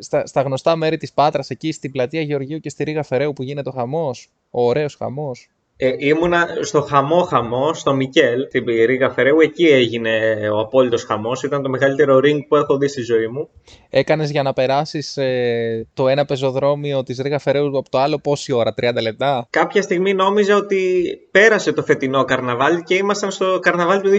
[0.00, 3.42] στα, στα γνωστά μέρη της Πάτρας, εκεί στην πλατεία Γεωργίου και στη Ρήγα Φεραίου που
[3.42, 4.30] γίνεται ο χαμός.
[4.50, 5.48] Ο ωραίος χαμός.
[5.84, 9.40] Ε, ήμουνα στο χαμό χαμό, στο Μικέλ, στην Ρίγα Φεραίου.
[9.40, 10.10] Εκεί έγινε
[10.52, 11.42] ο απόλυτος χαμός.
[11.42, 13.48] Ήταν το μεγαλύτερο ring που έχω δει στη ζωή μου.
[13.90, 18.52] Έκανες για να περάσεις ε, το ένα πεζοδρόμιο της Ρήγα Φεραίου από το άλλο πόση
[18.52, 24.00] ώρα, 30 λεπτά; Κάποια στιγμή νόμιζα ότι πέρασε το φετινό καρναβάλι και ήμασταν στο καρναβάλι
[24.00, 24.10] του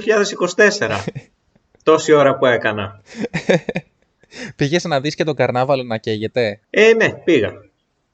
[0.56, 0.89] 2024.
[1.84, 3.02] Τόση ώρα που έκανα.
[4.56, 7.52] Πήγες να δεις και τον καρνάβαλο να καίγεται; Ε, ναι, πήγα.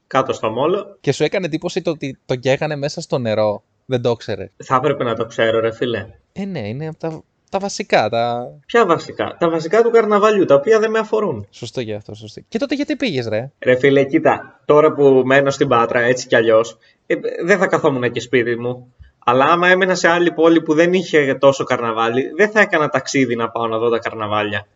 [0.09, 0.97] Κάτω στο μόλο.
[1.01, 3.63] Και σου έκανε εντύπωση το ότι τον καίγανε μέσα στο νερό.
[3.85, 4.51] Δεν το ξέρε.
[4.57, 6.07] Θα έπρεπε να το ξέρω, ρε φίλε.
[6.31, 8.09] Ε, ναι, είναι από τα, τα βασικά.
[8.09, 8.51] Τα...
[8.65, 11.47] Ποια βασικά; Τα βασικά του καρναβαλιού, τα οποία δεν με αφορούν.
[11.49, 12.41] Σωστό και αυτό, σωστό.
[12.47, 16.35] Και τότε γιατί πήγες ρε; Ρε φίλε, κοίτα, τώρα που μένω στην Πάτρα έτσι κι
[16.35, 18.93] αλλιώς, ε, δεν θα καθόμουν και σπίτι μου.
[19.25, 23.35] Αλλά άμα έμενα σε άλλη πόλη που δεν είχε τόσο καρναβάλι, δεν θα έκανα ταξίδι
[23.35, 24.67] να πάω να δω τα καρναβάλια.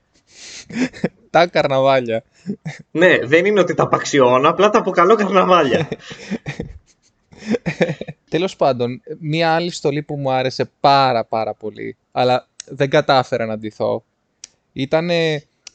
[1.30, 2.24] Τα καρναβάλια.
[2.92, 5.88] Ναι, δεν είναι ότι τα απαξιώνω, απλά τα αποκαλώ καρναβάλια.
[8.30, 13.58] Τέλος πάντων, μία άλλη στολή που μου άρεσε πάρα πάρα πολύ, αλλά δεν κατάφερα να
[13.58, 14.04] ντυθώ,
[14.74, 15.10] ήταν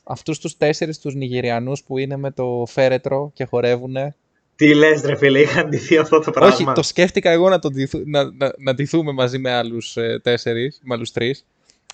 [0.05, 4.15] αυτούς τους τέσσερις τους Νιγηριανούς που είναι με το φέρετρο και χορεύουνε.
[4.57, 7.71] Τι λες ρε φίλε, είχαν ντυθεί αυτό το πράγμα; Όχι, το σκέφτηκα εγώ να, το
[7.71, 11.45] ντυθού- να, να, να ντυθούμε μαζί με άλλους ε, τέσσερις, με άλλους τρεις,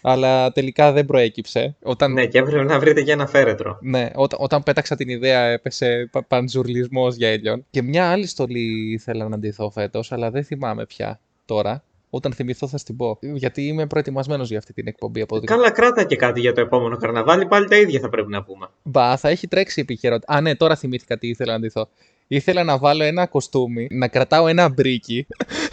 [0.06, 1.76] αλλά τελικά δεν προέκυψε.
[1.82, 3.78] Όταν, Ναι, και έπρεπε να βρείτε και ένα φέρετρο.
[3.80, 7.64] Ναι, όταν, όταν πέταξα την ιδέα έπεσε πα, παντζουρλισμός για έλιον.
[7.70, 11.82] Και μια άλλη στολή ήθελα να ντυθώ φέτος, αλλά δεν θυμάμαι πια τώρα.
[12.10, 13.18] Όταν θυμηθώ θα στην πω.
[13.20, 15.20] Γιατί είμαι προετοιμασμένος για αυτή την εκπομπή.
[15.20, 18.30] Από ό,τι- Καλά, κράτα και κάτι για το επόμενο καρναβάλι, πάλι τα ίδια θα πρέπει
[18.30, 18.66] να πούμε.
[18.82, 20.34] Μπα, θα έχει τρέξει η επικαιρότητα.
[20.34, 21.88] Α, ναι, τώρα θυμήθηκα τι ήθελα να ντυθώ.
[22.26, 25.26] Ήθελα να βάλω ένα κοστούμι, να κρατάω ένα μπρίκι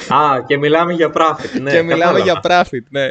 [0.10, 1.62] Α, και μιλάμε για profit.
[1.62, 2.24] Ναι, και μιλάμε κατάλαβα.
[2.24, 3.10] για profit, ναι.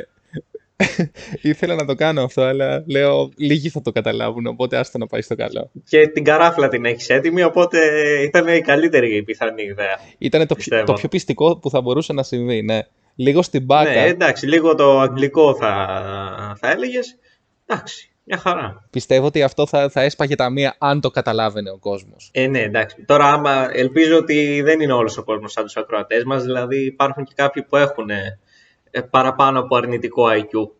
[1.43, 5.23] Ήθελα να το κάνω αυτό, αλλά λέω λίγοι θα το καταλάβουν, οπότε άστο να πάει
[5.23, 5.71] στο καλό.
[5.89, 7.79] Και την καράφλα την έχεις έτοιμη, οπότε
[8.23, 9.99] ήταν η καλύτερη η πιθανή ιδέα.
[10.19, 10.85] Ήταν το, πιο, Πιστεύω.
[10.85, 12.81] το πιο πιστικό που θα μπορούσε να συμβεί, ναι.
[13.15, 13.91] Λίγο στην μπάκα.
[13.91, 17.19] Ναι, εντάξει, λίγο το αγγλικό θα, θα έλεγες.
[17.67, 18.89] Εντάξει, μια χαρά.
[18.91, 22.31] Πιστεύω ότι αυτό θα, θα έσπαγε τα μία αν το καταλάβαινε ο κόσμος.
[22.33, 23.05] Ε, ναι, εντάξει.
[23.07, 27.25] Τώρα, άμα ελπίζω ότι δεν είναι όλος ο κόσμος σαν τους ακροατές μας, δηλαδή υπάρχουν
[27.25, 28.39] και κάποιοι που έχουν ε,
[29.11, 30.71] παραπάνω από αρνητικό IQ.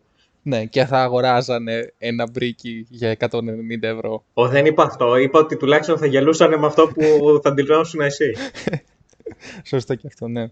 [0.43, 3.29] Ναι, και θα αγοράζανε ένα μπρίκι για 190
[3.81, 4.23] ευρώ.
[4.33, 5.15] Ο, δεν είπα αυτό.
[5.15, 8.33] Είπα ότι τουλάχιστον θα γελούσαν με αυτό που θα δηλώσουν εσύ.
[9.69, 10.51] Σωστό και αυτό, ναι.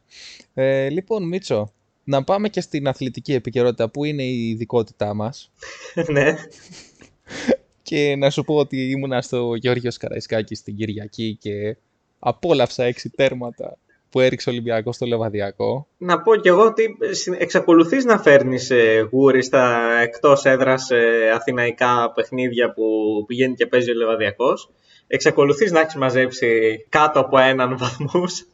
[0.54, 5.52] Ε, λοιπόν, Μίτσο, να πάμε και στην αθλητική επικαιρότητα που είναι η ειδικότητά μας.
[6.14, 6.36] ναι.
[7.82, 11.78] Και να σου πω ότι ήμουνα στο Γιώργος Καραϊσκάκης στην Κυριακή και
[12.20, 13.78] απόλαυσα έξι τέρματα
[14.10, 15.88] που έριξε ο Ολυμπιακός στο Λεβαδιακό.
[15.98, 16.98] Να πω κι εγώ ότι
[17.38, 22.84] εξακολουθείς να φέρνεις ε, γούρι στα εκτός έδρας ε, αθηναϊκά παιχνίδια που
[23.28, 24.70] πηγαίνει και παίζει ο Λεβαδιακός.
[25.08, 28.46] Εξακολουθείς να έχεις μαζέψει κάτω από έναν βαθμούς.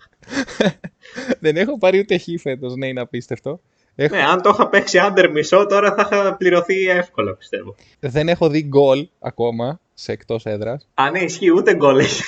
[1.39, 3.60] Δεν έχω πάρει ούτε χ φέτος, ναι, είναι απίστευτο.
[3.96, 4.15] Έχω...
[4.15, 7.76] ναι, αν το είχα παίξει άντερ μισό τώρα θα είχα πληρωθεί εύκολα πιστεύω.
[8.00, 10.88] Δεν έχω δει γκολ ακόμα σε εκτός έδρας.
[10.94, 12.24] Αν ναι, ισχύει ούτε γκολ έχει.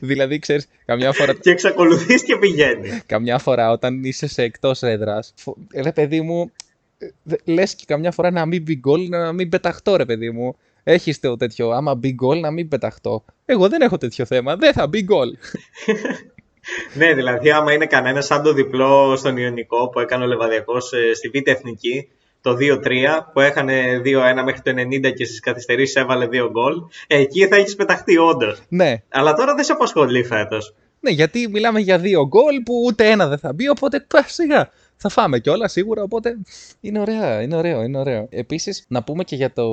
[0.00, 3.00] Δηλαδή, ξέρεις, καμιά φορά, και εξακολουθείς και πηγαίνει.
[3.06, 6.50] καμιά φορά όταν είσαι σε εκτός έδρας, φο- ρε παιδί μου,
[6.98, 10.30] ε, δε- λες και καμιά φορά να μην μπει γκολ, να μην πεταχτώ ρε παιδί
[10.30, 10.56] μου.
[10.88, 13.24] Έχεις το τέτοιο, άμα μπει γκολ να μην πεταχτώ.
[13.44, 15.28] Εγώ δεν έχω τέτοιο θέμα, δεν θα μπει γκολ.
[16.94, 21.14] ναι, δηλαδή άμα είναι κανένας σαν το διπλό στον Ιωνικό που έκανε ο Λεβαδιακός ε,
[21.14, 22.08] στη Β' Εθνική,
[22.40, 22.86] το 2-3
[23.32, 26.74] που έχανε 2-1 μέχρι το 90 και στις καθυστερήσεις έβαλε 2 γκολ.
[27.06, 28.62] Ε, εκεί θα έχεις πεταχτεί όντως.
[28.68, 30.74] Ναι, Αλλά τώρα δεν σε απασχολεί φέτος.
[31.00, 34.70] ναι, γιατί μιλάμε για δύο γκολ που ούτε ένα δεν θα μπει, οπότε πα, σιγά.
[34.96, 36.36] Θα φάμε κιόλας σίγουρα, οπότε
[36.80, 38.26] είναι ωραία, είναι ωραίο, είναι ωραίο.
[38.30, 39.64] Επίσης, να πούμε και για, το...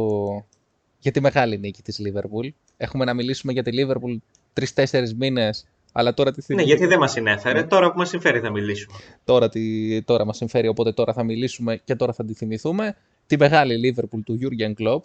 [0.99, 2.47] για τη μεγάλη νίκη της Λίβερπουλ.
[2.77, 4.15] Έχουμε να μιλήσουμε για τη Λίβερπουλ
[4.53, 6.75] τρει-τέσσερι μήνες, αλλά τώρα τη Ναι, θυμηθήκαμε.
[6.77, 7.63] γιατί δεν μας συνέφερε.
[7.63, 8.97] Τώρα που μας συμφέρει θα μιλήσουμε.
[9.23, 10.01] Τώρα, τη...
[10.01, 12.95] τώρα μας συμφέρει, οπότε τώρα θα μιλήσουμε και τώρα θα τη θυμηθούμε.
[13.27, 14.99] Τη μεγάλη Λίβερπουλ του Jurgen Klopp,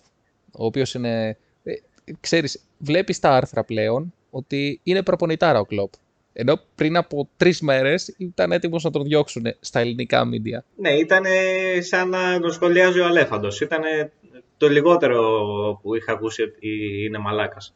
[0.53, 1.37] ο οποίος είναι...
[1.65, 1.73] ε,
[2.21, 5.91] Ξέρεις, βλέπεις τα άρθρα πλέον ότι είναι προπονητάρα ο Klopp.
[6.33, 10.65] Ενώ πριν από τρεις μέρες ήταν έτοιμος να τον διώξουν στα ελληνικά μίντια.
[10.77, 11.25] Ναι, ήταν
[11.81, 13.61] σαν να τον σχολιάζει ο Αλέφαντος.
[13.61, 13.81] Ήταν
[14.57, 15.21] το λιγότερο
[15.83, 16.69] που είχα ακούσει ότι
[17.05, 17.75] είναι μαλάκας.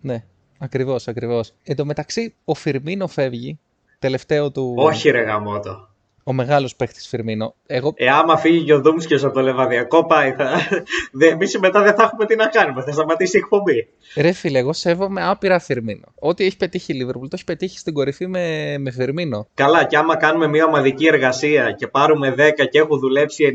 [0.00, 0.24] Ναι,
[0.58, 1.54] ακριβώς, ακριβώς.
[1.62, 3.58] Εν τω μεταξύ, ο Φιρμίνο φεύγει,
[3.98, 4.74] τελευταίο του...
[4.78, 5.88] Όχι ρε γαμότο.
[6.24, 7.54] Ο μεγάλος παίχτης Φιρμίνο.
[7.66, 10.32] Εγώ Ε, άμα φύγει και ο Δούμσκιος από το Λεβαδιακό, πάει.
[10.32, 10.50] Θα...
[11.18, 12.82] Δε, εμείς μετά δεν θα έχουμε τι να κάνουμε.
[12.82, 13.88] Θα σταματήσει η εκπομπή.
[14.16, 16.04] Ρε φίλε, εγώ σέβομαι άπειρα Φιρμίνο.
[16.18, 19.46] Ό,τι έχει πετύχει η Λίβερπουλ, το έχει πετύχει στην κορυφή με, με Φιρμίνο.
[19.54, 23.52] Καλά, και άμα κάνουμε μια ομαδική εργασία και πάρουμε 10 και έχουν δουλέψει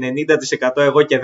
[0.62, 1.19] 90% εγώ και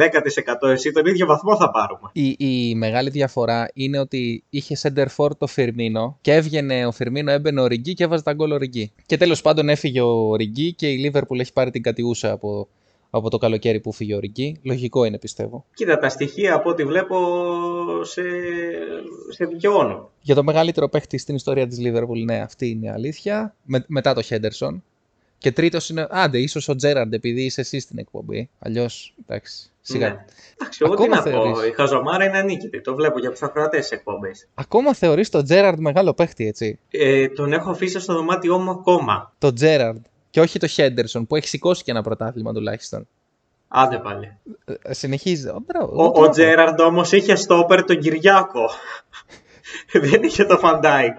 [0.64, 2.10] 10% εσύ, τον ίδιο βαθμό θα πάρουμε.
[2.14, 7.32] Η, η μεγάλη διαφορά είναι ότι είχε center for το Φιρμίνο και έβγαινε ο Φιρμίνο,
[7.32, 8.92] έμπαινε ο Ριγκί και έβαζε τα γκολ ο Ριγκί.
[9.06, 12.68] Και τέλος πάντων έφυγε ο Ριγκί και η Λίβερπουλ έχει πάρει την κατιούσα από,
[13.10, 14.60] από το καλοκαίρι που φύγε ο Ριγκί.
[14.64, 15.66] Λογικό είναι πιστεύω.
[15.74, 17.18] Κοίτα, τα στοιχεία από ό,τι βλέπω
[18.04, 18.22] σε,
[19.30, 20.12] σε δικαιώνω.
[20.22, 23.56] Για το μεγαλύτερο παίχτη στην ιστορία της Λίβερπουλ, ναι, αυτή είναι η αλήθεια.
[23.64, 24.84] Με, μετά το Χέντερσον.
[25.38, 26.08] Και τρίτος είναι.
[26.10, 28.50] Άντε, ίσως ο Τζέραρντ, επειδή είσαι εσύ στην εκπομπή.
[28.60, 29.70] Αλλιώς, εντάξει.
[29.82, 30.08] Σιγά.
[30.10, 30.26] Ναι.
[30.60, 31.30] Εντάξει, εγώ τι Ακόμα να πω.
[31.30, 32.82] θεωρείς; Η χαζομάρα είναι ανίκητη.
[32.82, 34.32] Το βλέπω για τους ακροατές της εκπομπής.
[34.54, 39.34] Ακόμα θεωρείς τον Τζέραρντ μεγάλο παίχτη, έτσι; Ε, τον έχω αφήσει στο δωμάτιό μου ακόμα.
[39.38, 40.06] Το Τζέραρντ.
[40.36, 43.08] Και όχι το Χέντερσον που έχει σηκώσει και ένα πρωτάθλημα τουλάχιστον.
[43.68, 44.38] Άντε πάλι.
[44.82, 45.48] Ε, Συνεχίζει.
[45.48, 46.22] Ω, μπράβο, Ο, μπράβο.
[46.22, 48.70] ο Τζέραρντ όμως είχε στόπερ τον Κυριάκο.
[50.10, 51.18] δεν είχε το Φαντάικ.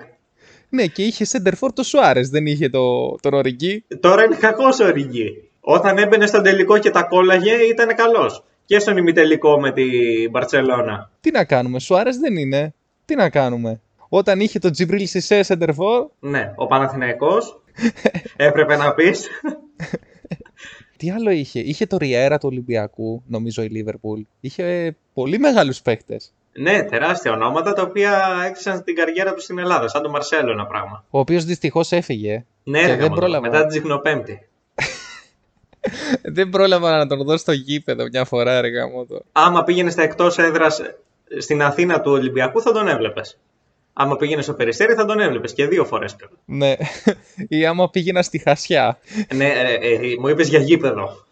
[0.69, 3.85] Ναι, και είχε center for το Σουάρες, δεν είχε το, τον Οριγκή.
[4.01, 5.51] Τώρα είναι κακός ο Ριγκί.
[5.61, 8.45] Όταν έμπαινε στον τελικό και τα κόλλαγε ήταν καλός.
[8.65, 11.11] Και στον ημιτελικό με την Μπαρσελόνα.
[11.21, 12.75] Τι να κάνουμε, Σουάρες δεν είναι.
[13.05, 13.81] Τι να κάνουμε.
[14.09, 17.61] Όταν είχε τον Τζιμπρίλ Σισέ center for, Ναι, ο Παναθηναϊκός
[18.37, 19.29] έπρεπε να πεις.
[20.97, 24.21] τι άλλο είχε; Είχε το Ριέρα του Ολυμπιακού, νομίζω η Λίβερπουλ.
[24.41, 26.17] Είχε ε, πολύ μεγάλους παίχτε.
[26.53, 29.89] ναι, τεράστια ονόματα τα οποία έκτισαν την καριέρα τους στην Ελλάδα.
[29.89, 31.05] Σαν τον Μαρσέλο ένα πράγμα.
[31.11, 32.45] Ο οποίος δυστυχώς έφυγε.
[32.65, 33.41] Ναι, Και ρε, δεν γαμώτο, πρόλαβα.
[33.47, 34.49] μετά την Τζιχνοπέμπτη.
[36.23, 39.23] δεν πρόλαβα να τον δω στο γήπεδο μια φορά, ρε γαμότο.
[39.33, 40.81] Άμα πήγαινε στα εκτός έδρας
[41.39, 43.39] στην Αθήνα του Ολυμπιακού θα τον έβλεπες.
[43.99, 46.31] Άμα πήγαινε στο Περιστέρι θα τον έβλεπες και δύο φορές πέρα.
[46.45, 46.75] Ναι.
[47.49, 48.99] Ή άμα πήγαινα στη Χασιά.
[49.35, 51.25] ναι, ε, ε, μου είπες για γήπεδο.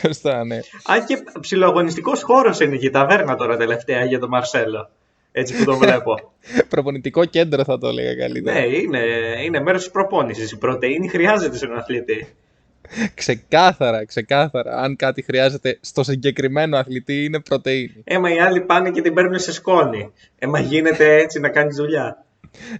[0.00, 0.58] Σωστά, ναι.
[0.86, 4.90] Αν και ψιλοαγωνιστικό χώρος είναι και η ταβέρνα τώρα τελευταία για τον Μαρσέλο.
[5.32, 6.32] Έτσι που το βλέπω.
[6.68, 8.60] Προπονητικό κέντρο θα το έλεγα καλύτερα.
[8.60, 9.00] ναι, είναι,
[9.44, 10.52] είναι μέρος της προπόνησης.
[10.52, 12.34] Η πρωτενη χρειάζεται στον αθλητή.
[13.14, 14.76] Ξεκάθαρα, ξεκάθαρα.
[14.76, 18.02] Αν κάτι χρειάζεται στο συγκεκριμένο αθλητή είναι πρωτεΐνη.
[18.04, 20.12] Έμα οι άλλοι πάνε και την παίρνουν σε σκόνη.
[20.38, 22.24] Έμα γίνεται έτσι να κάνεις δουλειά.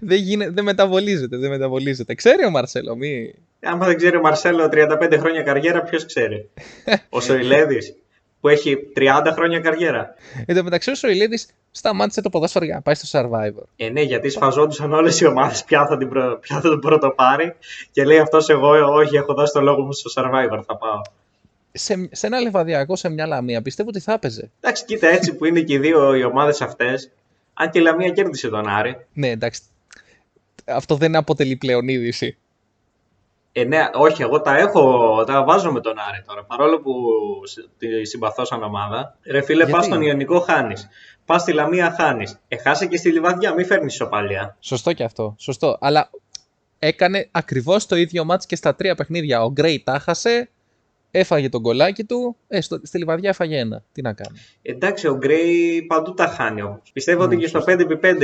[0.00, 2.14] Δεν, γίνε, δεν μεταβολίζεται, δεν μεταβολίζεται.
[2.14, 3.34] Ξέρει ο Μαρσέλο, μη...
[3.62, 6.50] Άμα δεν ξέρει ο Μαρσέλο 35 χρόνια καριέρα, ποιος ξέρει;
[7.08, 7.94] ο Σοηλέδης
[8.40, 10.14] που έχει 30 χρόνια καριέρα.
[10.46, 13.64] Εν τω μεταξύ ο Σοηλίδης σταμάτησε το ποδόσφαιρο για να πάει στο Survivor.
[13.76, 16.38] Ε, ναι, γιατί σφαζόντουσαν όλες οι ομάδες ποια, θα την προ...
[16.38, 17.54] ποια θα τον πρωτοπάρει.
[17.90, 21.00] Και λέει αυτός, εγώ, όχι, έχω δώσει το λόγο μου στο survivor, θα πάω.
[21.72, 24.50] Σε, σε ένα λεβαδιακό, σε μια λαμία, πιστεύω ότι θα έπαιζε.
[24.60, 27.10] Εντάξει, κοίτα έτσι που είναι και οι δύο οι ομάδες αυτές.
[27.54, 29.06] Αν και η Λαμία κέρδισε τον Άρη.
[29.12, 29.60] Ναι, εντάξει.
[30.64, 32.36] Αυτό δεν αποτελεί πλέον είδηση.
[33.52, 36.44] Ε, ναι, όχι, εγώ τα έχω, τα βάζω με τον Άρη τώρα.
[36.44, 36.94] Παρόλο που
[37.44, 39.16] συ- τη συμπαθώ σαν ομάδα.
[39.30, 40.74] Ρε φίλε, Γιατί; πας στον Ιωνικό χάνει.
[41.26, 42.24] Πας στη Λαμία χάνει.
[42.48, 44.56] Εχάσε και στη Λιβαδιά, μην φέρνεις ισοπαλία.
[44.60, 45.34] Σωστό και αυτό.
[45.38, 45.76] Σωστό.
[45.80, 46.10] Αλλά
[46.78, 49.42] έκανε ακριβώς το ίδιο μάτς και στα τρία παιχνίδια.
[49.44, 50.50] Ο Γκρέι τα χάσε,
[51.14, 52.36] έφαγε τον κολάκι του.
[52.48, 53.82] Ε, στο, στη λιβαδιά έφαγε ένα.
[53.92, 54.38] Τι να κάνει.
[54.62, 56.80] Εντάξει, ο Γκρέι παντού τα χάνει όμως.
[56.92, 58.16] Πιστεύω ότι και στο 5x5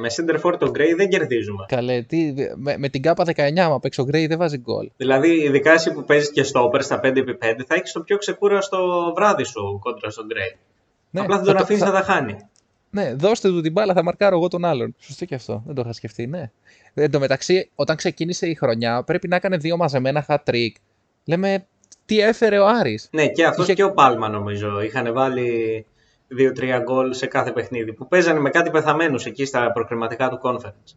[0.00, 1.64] με center for τον Γκρέι δεν κερδίζουμε.
[1.68, 4.90] Καλέ, τι, με, με την κάπα 19, άμα παίξει ο Γκρέι δεν βάζει γκολ.
[4.96, 9.12] Δηλαδή, ειδικά εσύ που παίζεις και στο όπερ στα 5x5, θα έχεις το πιο ξεκούραστο
[9.16, 10.56] βράδυ σου κόντρα στον Γκρέι.
[11.10, 12.36] Ναι, Απλά δεν θα τον το- αφήνεις θα- να τα χάνει.
[12.90, 14.94] Ναι, δώστε του την μπάλα, θα μαρκάρω εγώ τον άλλον.
[14.98, 15.62] Σωστό και αυτό.
[15.66, 16.50] Δεν το είχα σκεφτεί, ναι.
[16.94, 20.70] Εν τω μεταξύ, όταν ξεκίνησε η χρονιά, πρέπει να έκανε δύο μαζεμένα hat trick.
[21.24, 21.66] Λέμε,
[22.06, 23.08] τι έφερε ο Άρης.
[23.12, 24.80] Ναι, και αυτός Είχε- και ο Πάλμα νομίζω.
[24.82, 25.86] Είχαν βάλει
[26.28, 27.92] 2-3 γκολ σε κάθε παιχνίδι.
[27.92, 30.94] Που παίζανε με κάτι πεθαμένους εκεί στα προκριματικά του conference.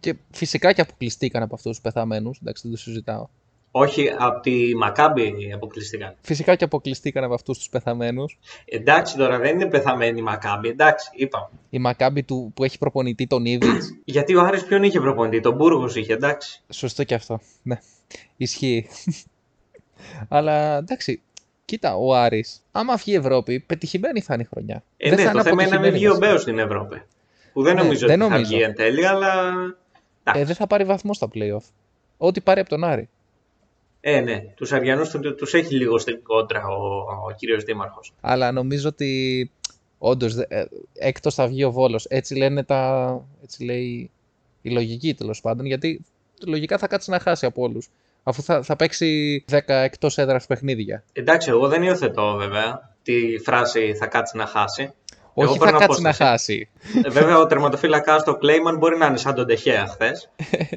[0.00, 2.38] Και φυσικά και αποκλειστήκαν από αυτούς τους πεθαμένους.
[2.42, 3.26] Εντάξει, δεν το συζητάω.
[3.72, 6.14] Όχι, από τη Μακάμπη αποκλειστήκαν.
[6.20, 8.38] Φυσικά και αποκλειστήκαν από αυτούς τους πεθαμένους.
[8.64, 10.68] Εντάξει τώρα, δεν είναι πεθαμένη η Μακάμπη.
[10.68, 11.48] Εντάξει, είπαμε.
[11.70, 13.82] Η Μακάμπη του που έχει προπονητή τον Ήβιτ.
[14.04, 16.62] Γιατί ο Άρης ποιον είχε προπονητή, τον Μπούργος είχε, εντάξει.
[16.68, 17.40] Σωστό και αυτό.
[17.62, 17.78] Ναι.
[18.36, 18.88] Ισχύει.
[20.28, 21.20] Αλλά εντάξει,
[21.64, 24.82] κοίτα, ο Άρης, άμα βγει η Ευρώπη, πετυχημένη θα είναι η χρονιά.
[24.96, 26.28] Ε, Δεν ναι, θα το είναι θέμα είναι να μην αποτυχημένη βγει ο βασικά.
[26.28, 27.02] Μπέος στην Ευρώπη.
[27.52, 28.54] Που δεν Ναι, νομίζω δεν ότι θα νομίζω.
[28.54, 29.34] βγει εν τέλει, αλλά.
[29.34, 29.74] Ε,
[30.24, 30.44] εντάξει.
[30.44, 31.64] δεν θα πάρει βαθμό στα playoff.
[32.16, 33.08] Ό,τι πάρει από τον Άρη.
[34.00, 36.96] Ε, ναι, τους Αριανούς του τους έχει λίγο στην κόντρα ο,
[37.28, 38.12] ο κύριος Δήμαρχος.
[38.20, 39.50] Αλλά νομίζω ότι
[39.98, 40.34] όντως
[40.94, 42.04] έκτος θα βγει ο Βόλος.
[42.04, 43.20] Έτσι λένε τα.
[43.42, 44.10] Έτσι λέει
[44.62, 45.66] η λογική τέλος πάντων.
[45.66, 46.04] Γιατί
[46.46, 47.88] λογικά θα κάτσει να χάσει από όλους.
[48.22, 51.04] Αφού θα, θα παίξει 10 εκτός έδρας παιχνίδια.
[51.12, 54.92] Εντάξει, εγώ δεν υιοθετώ βέβαια τη φράση θα κάτσει να χάσει.
[55.34, 56.30] Όχι, θα παίρνω κάτσει να απόσταση.
[56.30, 56.68] χάσει.
[57.04, 60.30] Ε, βέβαια, ο τερματοφύλακας το Κλέιμαν μπορεί να είναι σαν τον Τεχέα χθες.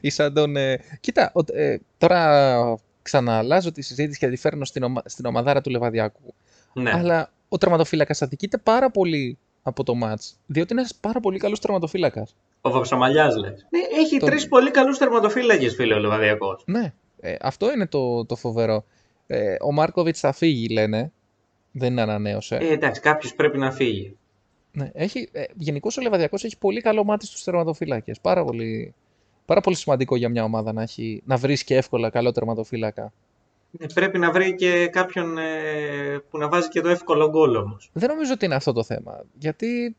[0.00, 0.56] Ή σαν τον.
[0.56, 2.58] ε, Κοίτα, ο- ε, τώρα
[3.02, 5.02] ξαναλάζω τη συζήτηση και τη φέρνω στην, ομα...
[5.04, 6.34] στην ομαδάρα του Λεβαδιακού.
[6.72, 6.90] ναι.
[6.94, 10.30] Αλλά ο τερματοφύλακας αδικείται πάρα πολύ από το match.
[10.46, 12.34] Διότι είναι ένας πάρα πολύ καλός τερματοφύλακας.
[12.60, 13.66] Ο Βαψαμαλιά λες.
[13.70, 16.58] Ναι, έχει Τον- τρεις πολύ καλούς τερματοφύλακε, φίλε ο Λεβαδιακό.
[16.64, 18.84] Ναι, ε, αυτό είναι το, το φοβερό.
[19.26, 21.12] Ε, ο Μάρκοβιτς θα φύγει, λένε.
[21.72, 22.56] Δεν ανανέωσε.
[22.56, 24.16] Ε, εντάξει, κάποιος πρέπει να φύγει.
[24.72, 28.12] Ναι, έχει, ε, Γενικώς ο Λεβαδιακό έχει πολύ καλό μάτι στους τερματοφύλακε.
[28.22, 28.94] Πάρα πολύ,
[29.44, 33.12] πάρα πολύ σημαντικό για μια ομάδα να, έχει, να βρίσκει εύκολα καλό τερματοφύλακα.
[33.70, 35.44] Ναι, πρέπει να βρει και κάποιον ε,
[36.30, 37.90] που να βάζει και το εύκολο γκολ όμως.
[37.92, 39.24] Δεν νομίζω ότι είναι αυτό το θέμα.
[39.38, 39.96] Γιατί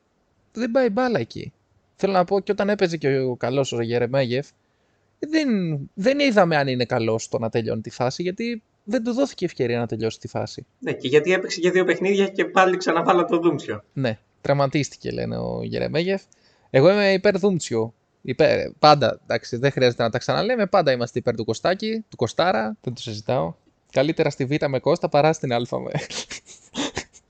[0.54, 1.54] δεν πάει μπάλα εκεί.
[2.02, 4.48] Θέλω να πω και όταν έπαιζε και ο καλός ο Γερεμέγεφ,
[5.20, 5.50] δεν,
[5.94, 9.80] δεν είδαμε αν είναι καλός στο να τελειώνει τη φάση, γιατί δεν του δόθηκε ευκαιρία
[9.80, 10.66] να τελειώσει τη φάση.
[10.80, 13.84] Ναι, και γιατί έπαιξε και δύο παιχνίδια και πάλι ξαναβάλα το Δούμψιο.
[13.94, 16.22] Ναι, τραυματίστηκε, λένε ο Γερεμέγεφ.
[16.70, 17.94] Εγώ είμαι υπέρ Δούμτσιο.
[18.22, 20.66] Υπέρ, πάντα, εντάξει, δεν χρειάζεται να τα ξαναλέμε.
[20.66, 22.78] Πάντα είμαστε υπέρ του Κωστάκη, του Κοστάρα.
[22.82, 23.54] Δεν το συζητάω.
[23.92, 25.92] Καλύτερα στη Β με Κώστα παρά στην Α με.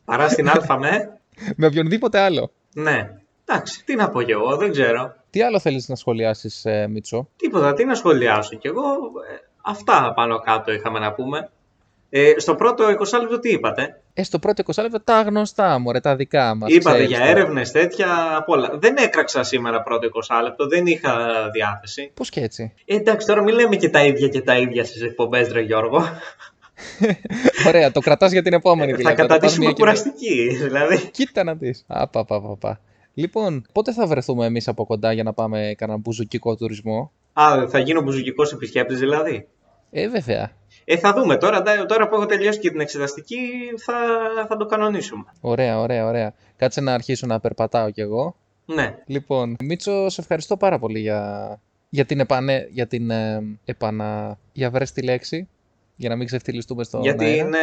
[0.06, 1.20] Παρά στην Α με.
[1.58, 2.52] με οποιονδήποτε άλλο.
[2.74, 3.20] Ναι.
[3.50, 5.14] Εντάξει, τι να πω κι εγώ, δεν ξέρω.
[5.30, 8.82] Τι άλλο θέλεις να σχολιάσεις, ε, Μίτσο; Τίποτα, τι να σχολιάσω κι εγώ.
[8.82, 9.36] ε,
[9.66, 11.50] αυτά πάνω κάτω είχαμε να πούμε.
[12.12, 16.00] Ε, στο πρώτο 20 λεπτό τι είπατε; Ε, στο πρώτο 20 λεπτό τα γνωστά, μωρέ,
[16.00, 16.70] τα δικά μας.
[16.72, 17.30] είπατε ξέρεις για τώρα.
[17.32, 18.70] έρευνες τέτοια απ' όλα.
[18.74, 22.12] Δεν έκραξα σήμερα πρώτο 20 λεπτό, δεν είχα διάθεση.
[22.14, 25.02] Πώς και έτσι; Ε, εντάξει, τώρα μην λέμε και τα ίδια και τα ίδια στις
[25.02, 26.00] εκπομπές, Ρε Γιώργο.
[27.68, 29.16] Ωραία, το κρατάς για την επόμενη Ε, θα δηλαδή.
[29.16, 29.92] το πας καταντήσουμε μία και μία.
[29.94, 30.48] κουραστική.
[30.64, 31.10] Δηλαδή.
[31.12, 31.84] Κοίτα να δεις.
[31.88, 32.80] Απα, πα, πα, πα.
[33.14, 37.80] Λοιπόν, πότε θα βρεθούμε εμείς από κοντά για να πάμε κανένα μπουζουκικό τουρισμό; Α, θα
[37.80, 39.48] γίνω μπουζουκικός επισκέπτης δηλαδή.
[39.92, 40.52] Ε, βέβαια.
[40.86, 41.62] Ε, θα δούμε τώρα.
[41.62, 43.38] ντα- Τώρα που έχω τελειώσει και την εξεταστική,
[43.86, 43.94] θα,
[44.48, 45.24] θα το κανονίσουμε.
[45.42, 46.34] Ωραία, ωραία, ωραία.
[46.58, 48.36] Κάτσε να αρχίσω να περπατάω κι εγώ.
[48.66, 48.96] Ναι.
[49.06, 54.38] Λοιπόν, Μίτσο, σε ευχαριστώ πάρα πολύ για, για την, επανε, για την ε, επανα...
[54.54, 55.48] Για βρες τη λέξη,
[55.96, 57.36] για να μην ξεφτυλιστούμε στον Γιατί αέρα.
[57.36, 57.58] είναι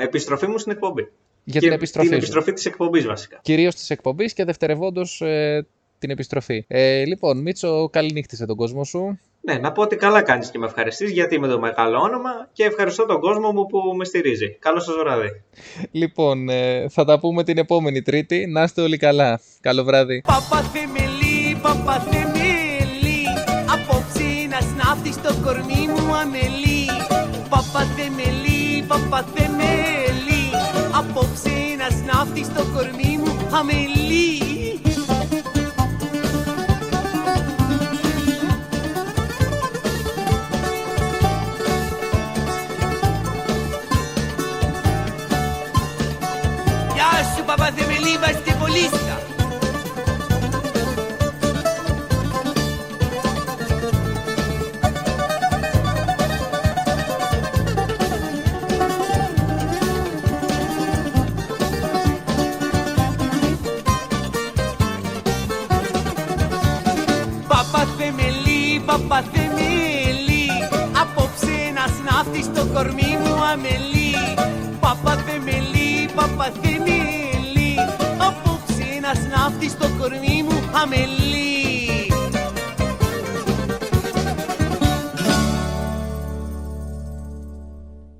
[0.00, 1.08] ε, επιστροφή μου στην εκπομπή.
[1.50, 2.22] Για Και την επιστροφή Την σου.
[2.22, 3.38] επιστροφή της εκπομπής βασικά.
[3.42, 5.66] Κυρίως της εκπομπής και δευτερευόντως ε,
[5.98, 6.64] την επιστροφή.
[6.68, 9.18] Ε, λοιπόν, Μίτσο, καληνύχτησε τον κόσμο σου.
[9.40, 12.64] Ναι, να πω ότι καλά κάνεις και με ευχαριστείς γιατί είμαι το μεγάλο όνομα και
[12.64, 14.56] ευχαριστώ τον κόσμο μου που με στηρίζει.
[14.58, 15.28] Καλό σας βράδυ.
[15.90, 18.46] Λοιπόν, ε, θα τα πούμε την επόμενη Τρίτη.
[18.46, 19.40] Να είστε όλοι καλά.
[19.60, 20.20] Καλό βράδυ.
[20.26, 23.24] Παπαθεμελή, παπαθεμελή
[23.72, 26.86] Απόψε να σνάφτεις στο κορμί μου αμελή
[27.48, 29.47] Παπαθεμελή, παπαθεμελή Απόψε
[32.38, 33.97] να σνάφτει στο κορμί μου αμελή